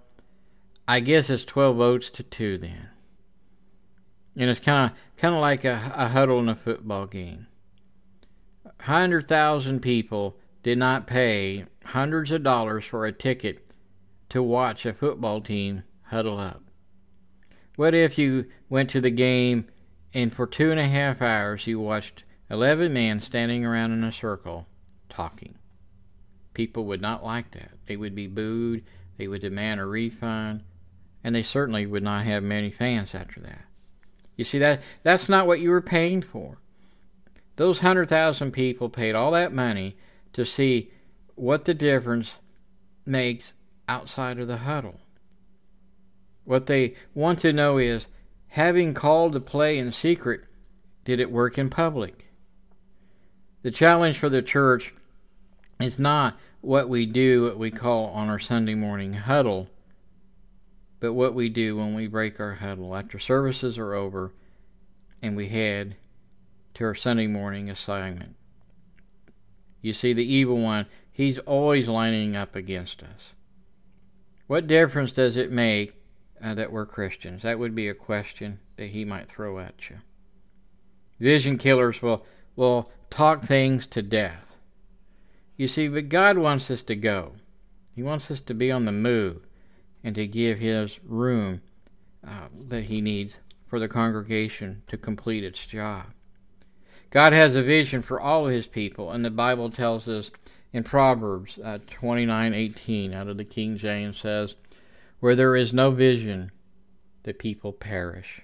I 0.88 0.98
guess 0.98 1.30
it's 1.30 1.44
12 1.44 1.76
votes 1.76 2.10
to 2.10 2.24
2 2.24 2.58
then. 2.58 2.88
And 4.36 4.50
it's 4.50 4.58
kind 4.58 4.90
of 4.90 4.98
kind 5.16 5.36
of 5.36 5.40
like 5.40 5.64
a, 5.64 5.92
a 5.94 6.08
huddle 6.08 6.40
in 6.40 6.48
a 6.48 6.56
football 6.56 7.06
game. 7.06 7.46
100,000 8.64 9.78
people 9.78 10.36
did 10.64 10.78
not 10.78 11.06
pay 11.06 11.64
hundreds 11.84 12.32
of 12.32 12.42
dollars 12.42 12.84
for 12.84 13.06
a 13.06 13.12
ticket 13.12 13.64
to 14.30 14.42
watch 14.42 14.84
a 14.84 14.94
football 14.94 15.40
team 15.40 15.84
huddle 16.02 16.40
up. 16.40 16.64
What 17.76 17.94
if 17.94 18.18
you 18.18 18.46
went 18.68 18.90
to 18.90 19.00
the 19.00 19.12
game 19.12 19.68
and 20.12 20.34
for 20.34 20.48
two 20.48 20.72
and 20.72 20.80
a 20.80 20.88
half 20.88 21.22
hours 21.22 21.68
you 21.68 21.78
watched 21.78 22.24
11 22.50 22.92
men 22.92 23.20
standing 23.20 23.64
around 23.64 23.92
in 23.92 24.02
a 24.02 24.12
circle 24.12 24.66
talking? 25.08 25.54
People 26.56 26.86
would 26.86 27.02
not 27.02 27.22
like 27.22 27.50
that. 27.50 27.72
They 27.86 27.98
would 27.98 28.14
be 28.14 28.28
booed, 28.28 28.82
they 29.18 29.28
would 29.28 29.42
demand 29.42 29.78
a 29.78 29.84
refund, 29.84 30.62
and 31.22 31.34
they 31.34 31.42
certainly 31.42 31.84
would 31.84 32.02
not 32.02 32.24
have 32.24 32.42
many 32.42 32.70
fans 32.70 33.10
after 33.14 33.40
that. 33.40 33.66
You 34.36 34.46
see 34.46 34.58
that 34.60 34.80
that's 35.02 35.28
not 35.28 35.46
what 35.46 35.60
you 35.60 35.68
were 35.68 35.82
paying 35.82 36.22
for. 36.22 36.56
Those 37.56 37.80
100,000 37.80 38.52
people 38.52 38.88
paid 38.88 39.14
all 39.14 39.32
that 39.32 39.52
money 39.52 39.98
to 40.32 40.46
see 40.46 40.90
what 41.34 41.66
the 41.66 41.74
difference 41.74 42.32
makes 43.04 43.52
outside 43.86 44.38
of 44.38 44.48
the 44.48 44.56
huddle. 44.56 44.98
What 46.44 46.68
they 46.68 46.94
want 47.14 47.40
to 47.40 47.52
know 47.52 47.76
is 47.76 48.06
having 48.48 48.94
called 48.94 49.34
to 49.34 49.40
play 49.40 49.76
in 49.76 49.92
secret, 49.92 50.44
did 51.04 51.20
it 51.20 51.30
work 51.30 51.58
in 51.58 51.68
public? 51.68 52.24
The 53.60 53.70
challenge 53.70 54.18
for 54.18 54.30
the 54.30 54.40
church 54.40 54.94
is 55.78 55.98
not 55.98 56.38
what 56.66 56.88
we 56.88 57.06
do, 57.06 57.44
what 57.44 57.58
we 57.58 57.70
call 57.70 58.06
on 58.06 58.28
our 58.28 58.40
Sunday 58.40 58.74
morning 58.74 59.12
huddle, 59.12 59.68
but 60.98 61.12
what 61.12 61.32
we 61.32 61.48
do 61.48 61.76
when 61.76 61.94
we 61.94 62.08
break 62.08 62.40
our 62.40 62.54
huddle 62.54 62.96
after 62.96 63.20
services 63.20 63.78
are 63.78 63.94
over 63.94 64.32
and 65.22 65.36
we 65.36 65.48
head 65.48 65.94
to 66.74 66.82
our 66.82 66.94
Sunday 66.96 67.28
morning 67.28 67.70
assignment. 67.70 68.34
You 69.80 69.94
see, 69.94 70.12
the 70.12 70.24
evil 70.24 70.60
one, 70.60 70.86
he's 71.12 71.38
always 71.38 71.86
lining 71.86 72.34
up 72.34 72.56
against 72.56 73.00
us. 73.00 73.32
What 74.48 74.66
difference 74.66 75.12
does 75.12 75.36
it 75.36 75.52
make 75.52 75.94
uh, 76.42 76.54
that 76.54 76.72
we're 76.72 76.84
Christians? 76.84 77.44
That 77.44 77.60
would 77.60 77.76
be 77.76 77.88
a 77.88 77.94
question 77.94 78.58
that 78.76 78.88
he 78.88 79.04
might 79.04 79.30
throw 79.30 79.60
at 79.60 79.74
you. 79.88 79.98
Vision 81.20 81.58
killers 81.58 82.02
will, 82.02 82.26
will 82.56 82.90
talk 83.08 83.46
things 83.46 83.86
to 83.88 84.02
death. 84.02 84.45
You 85.56 85.68
see, 85.68 85.88
but 85.88 86.08
God 86.08 86.36
wants 86.38 86.70
us 86.70 86.82
to 86.82 86.94
go. 86.94 87.32
He 87.94 88.02
wants 88.02 88.30
us 88.30 88.40
to 88.40 88.54
be 88.54 88.70
on 88.70 88.84
the 88.84 88.92
move 88.92 89.42
and 90.04 90.14
to 90.14 90.26
give 90.26 90.58
His 90.58 90.98
room 91.02 91.62
uh, 92.26 92.48
that 92.68 92.84
He 92.84 93.00
needs 93.00 93.34
for 93.68 93.78
the 93.78 93.88
congregation 93.88 94.82
to 94.88 94.98
complete 94.98 95.44
its 95.44 95.64
job. 95.66 96.06
God 97.10 97.32
has 97.32 97.54
a 97.54 97.62
vision 97.62 98.02
for 98.02 98.20
all 98.20 98.46
of 98.46 98.52
His 98.52 98.66
people, 98.66 99.10
and 99.10 99.24
the 99.24 99.30
Bible 99.30 99.70
tells 99.70 100.06
us 100.06 100.30
in 100.72 100.84
Proverbs 100.84 101.58
uh, 101.64 101.78
29:18 102.02 103.14
out 103.14 103.28
of 103.28 103.38
the 103.38 103.44
King 103.44 103.78
James 103.78 104.18
says, 104.20 104.54
where 105.20 105.34
there 105.34 105.56
is 105.56 105.72
no 105.72 105.90
vision, 105.90 106.50
the 107.22 107.32
people 107.32 107.72
perish. 107.72 108.42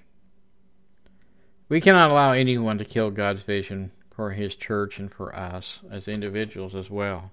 We 1.69 1.81
cannot 1.81 2.11
allow 2.11 2.33
anyone 2.33 2.79
to 2.79 2.85
kill 2.85 3.11
God's 3.11 3.43
vision 3.43 3.93
for 4.15 4.33
His 4.33 4.55
church 4.55 4.99
and 4.99 5.13
for 5.13 5.35
us 5.35 5.81
as 5.91 6.09
individuals 6.09 6.75
as 6.75 6.91
well. 6.91 7.31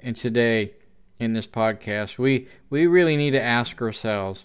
And 0.00 0.16
today, 0.16 0.72
in 1.18 1.32
this 1.32 1.46
podcast, 1.46 2.18
we, 2.18 2.48
we 2.70 2.86
really 2.86 3.16
need 3.16 3.32
to 3.32 3.42
ask 3.42 3.80
ourselves 3.80 4.44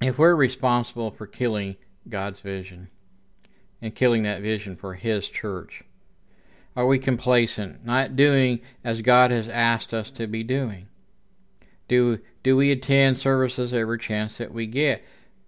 if 0.00 0.18
we're 0.18 0.34
responsible 0.34 1.10
for 1.10 1.26
killing 1.26 1.76
God's 2.08 2.40
vision 2.40 2.88
and 3.80 3.94
killing 3.94 4.22
that 4.22 4.42
vision 4.42 4.76
for 4.76 4.94
His 4.94 5.28
church. 5.28 5.82
Are 6.74 6.86
we 6.86 6.98
complacent, 6.98 7.84
not 7.86 8.16
doing 8.16 8.60
as 8.84 9.00
God 9.00 9.30
has 9.30 9.48
asked 9.48 9.94
us 9.94 10.10
to 10.10 10.26
be 10.26 10.42
doing? 10.42 10.88
Do, 11.88 12.18
do 12.42 12.56
we 12.56 12.70
attend 12.70 13.18
services 13.18 13.72
every 13.72 13.98
chance 13.98 14.36
that 14.36 14.52
we 14.52 14.66
get? 14.66 15.02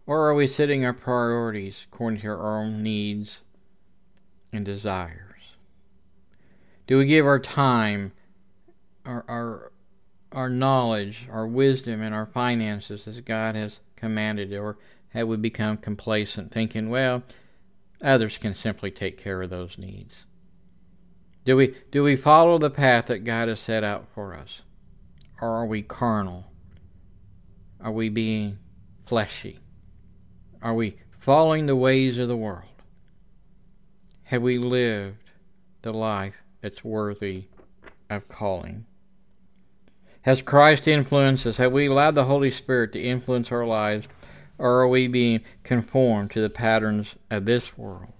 Or 0.06 0.28
are 0.28 0.34
we 0.34 0.46
setting 0.46 0.84
our 0.84 0.94
priorities 0.94 1.84
according 1.92 2.20
to 2.20 2.28
our 2.28 2.60
own 2.60 2.82
needs 2.82 3.38
and 4.52 4.64
desires? 4.64 5.24
Do 6.86 6.98
we 6.98 7.06
give 7.06 7.26
our 7.26 7.38
time, 7.38 8.12
our, 9.04 9.24
our, 9.28 9.72
our 10.32 10.48
knowledge, 10.48 11.26
our 11.30 11.46
wisdom, 11.46 12.00
and 12.00 12.14
our 12.14 12.26
finances 12.26 13.06
as 13.06 13.20
God 13.20 13.54
has 13.54 13.80
commanded? 13.96 14.52
Or 14.54 14.78
have 15.10 15.28
we 15.28 15.36
become 15.36 15.76
complacent, 15.76 16.52
thinking, 16.52 16.88
well, 16.88 17.22
others 18.02 18.38
can 18.40 18.54
simply 18.54 18.90
take 18.90 19.18
care 19.18 19.42
of 19.42 19.50
those 19.50 19.76
needs? 19.76 20.14
Do 21.44 21.56
we, 21.56 21.74
do 21.90 22.02
we 22.02 22.16
follow 22.16 22.58
the 22.58 22.70
path 22.70 23.06
that 23.08 23.24
God 23.24 23.48
has 23.48 23.60
set 23.60 23.84
out 23.84 24.06
for 24.14 24.34
us? 24.34 24.60
Or 25.40 25.48
are 25.48 25.66
we 25.66 25.82
carnal? 25.82 26.44
Are 27.80 27.92
we 27.92 28.08
being 28.08 28.58
fleshy? 29.06 29.58
Are 30.60 30.74
we 30.74 30.98
following 31.20 31.66
the 31.66 31.76
ways 31.76 32.18
of 32.18 32.28
the 32.28 32.36
world? 32.36 32.67
Have 34.28 34.42
we 34.42 34.58
lived 34.58 35.30
the 35.80 35.90
life 35.90 36.34
that's 36.60 36.84
worthy 36.84 37.44
of 38.10 38.28
calling? 38.28 38.84
Has 40.20 40.42
Christ 40.42 40.86
influenced 40.86 41.46
us? 41.46 41.56
Have 41.56 41.72
we 41.72 41.86
allowed 41.86 42.14
the 42.14 42.26
Holy 42.26 42.50
Spirit 42.50 42.92
to 42.92 43.02
influence 43.02 43.50
our 43.50 43.64
lives, 43.64 44.06
or 44.58 44.82
are 44.82 44.88
we 44.88 45.08
being 45.08 45.40
conformed 45.64 46.30
to 46.32 46.42
the 46.42 46.50
patterns 46.50 47.06
of 47.30 47.46
this 47.46 47.78
world? 47.78 48.12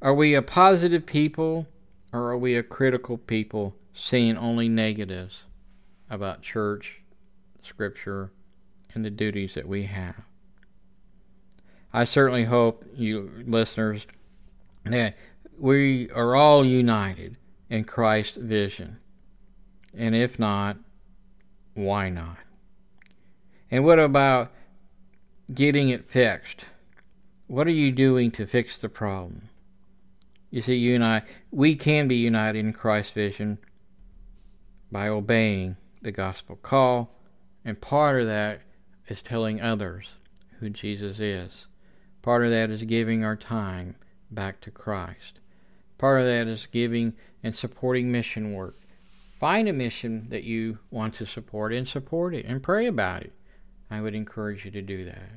Are 0.00 0.14
we 0.14 0.34
a 0.34 0.40
positive 0.40 1.04
people, 1.04 1.66
or 2.10 2.30
are 2.30 2.38
we 2.38 2.56
a 2.56 2.62
critical 2.62 3.18
people 3.18 3.76
seeing 3.94 4.38
only 4.38 4.70
negatives 4.70 5.42
about 6.08 6.40
church, 6.40 7.02
Scripture, 7.62 8.30
and 8.94 9.04
the 9.04 9.10
duties 9.10 9.52
that 9.54 9.68
we 9.68 9.84
have? 9.84 10.22
I 11.92 12.06
certainly 12.06 12.44
hope 12.44 12.86
you 12.96 13.44
listeners 13.46 14.06
that 14.84 15.16
we 15.58 16.10
are 16.10 16.34
all 16.34 16.64
united 16.64 17.36
in 17.70 17.84
Christ's 17.84 18.36
vision. 18.36 18.98
And 19.94 20.14
if 20.14 20.38
not, 20.38 20.76
why 21.74 22.08
not? 22.08 22.38
And 23.70 23.84
what 23.84 23.98
about 23.98 24.50
getting 25.54 25.88
it 25.88 26.10
fixed? 26.10 26.64
What 27.46 27.66
are 27.66 27.70
you 27.70 27.92
doing 27.92 28.30
to 28.32 28.46
fix 28.46 28.78
the 28.78 28.88
problem? 28.88 29.48
You 30.50 30.62
see, 30.62 30.74
you 30.74 30.94
and 30.94 31.04
I, 31.04 31.22
we 31.50 31.76
can 31.76 32.08
be 32.08 32.16
united 32.16 32.58
in 32.58 32.72
Christ's 32.72 33.12
vision 33.12 33.58
by 34.90 35.08
obeying 35.08 35.76
the 36.02 36.12
gospel 36.12 36.56
call, 36.56 37.10
and 37.64 37.80
part 37.80 38.20
of 38.20 38.26
that 38.26 38.60
is 39.08 39.22
telling 39.22 39.60
others 39.60 40.06
who 40.60 40.68
Jesus 40.68 41.18
is. 41.18 41.66
Part 42.20 42.44
of 42.44 42.50
that 42.50 42.70
is 42.70 42.82
giving 42.82 43.24
our 43.24 43.36
time 43.36 43.96
back 44.34 44.60
to 44.62 44.70
Christ. 44.70 45.38
Part 45.98 46.20
of 46.20 46.26
that 46.26 46.48
is 46.48 46.66
giving 46.72 47.14
and 47.42 47.54
supporting 47.54 48.10
mission 48.10 48.52
work. 48.52 48.76
Find 49.38 49.68
a 49.68 49.72
mission 49.72 50.26
that 50.30 50.44
you 50.44 50.78
want 50.90 51.14
to 51.16 51.26
support 51.26 51.72
and 51.72 51.86
support 51.86 52.34
it 52.34 52.46
and 52.46 52.62
pray 52.62 52.86
about 52.86 53.22
it. 53.22 53.32
I 53.90 54.00
would 54.00 54.14
encourage 54.14 54.64
you 54.64 54.70
to 54.70 54.82
do 54.82 55.04
that. 55.04 55.30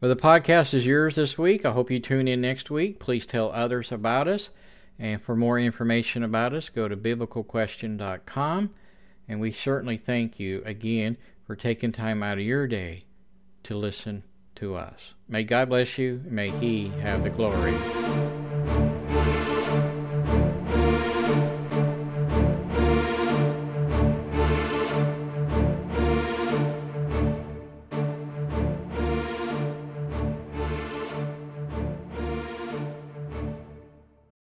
Well, 0.00 0.14
the 0.14 0.20
podcast 0.20 0.74
is 0.74 0.84
yours 0.84 1.16
this 1.16 1.38
week. 1.38 1.64
I 1.64 1.72
hope 1.72 1.90
you 1.90 2.00
tune 2.00 2.28
in 2.28 2.40
next 2.40 2.70
week. 2.70 2.98
Please 2.98 3.26
tell 3.26 3.50
others 3.52 3.90
about 3.90 4.28
us. 4.28 4.50
And 4.98 5.22
for 5.22 5.34
more 5.34 5.58
information 5.58 6.22
about 6.22 6.52
us, 6.52 6.68
go 6.68 6.88
to 6.88 6.96
biblicalquestion.com. 6.96 8.70
And 9.28 9.40
we 9.40 9.50
certainly 9.50 9.96
thank 9.96 10.38
you 10.38 10.62
again 10.64 11.16
for 11.46 11.56
taking 11.56 11.92
time 11.92 12.22
out 12.22 12.38
of 12.38 12.44
your 12.44 12.66
day 12.66 13.04
to 13.64 13.76
listen 13.76 14.22
to 14.56 14.76
us. 14.76 15.00
May 15.28 15.44
God 15.44 15.68
bless 15.68 15.98
you. 15.98 16.22
May 16.28 16.50
He 16.50 16.88
have 17.00 17.24
the 17.24 17.30
glory. 17.30 17.74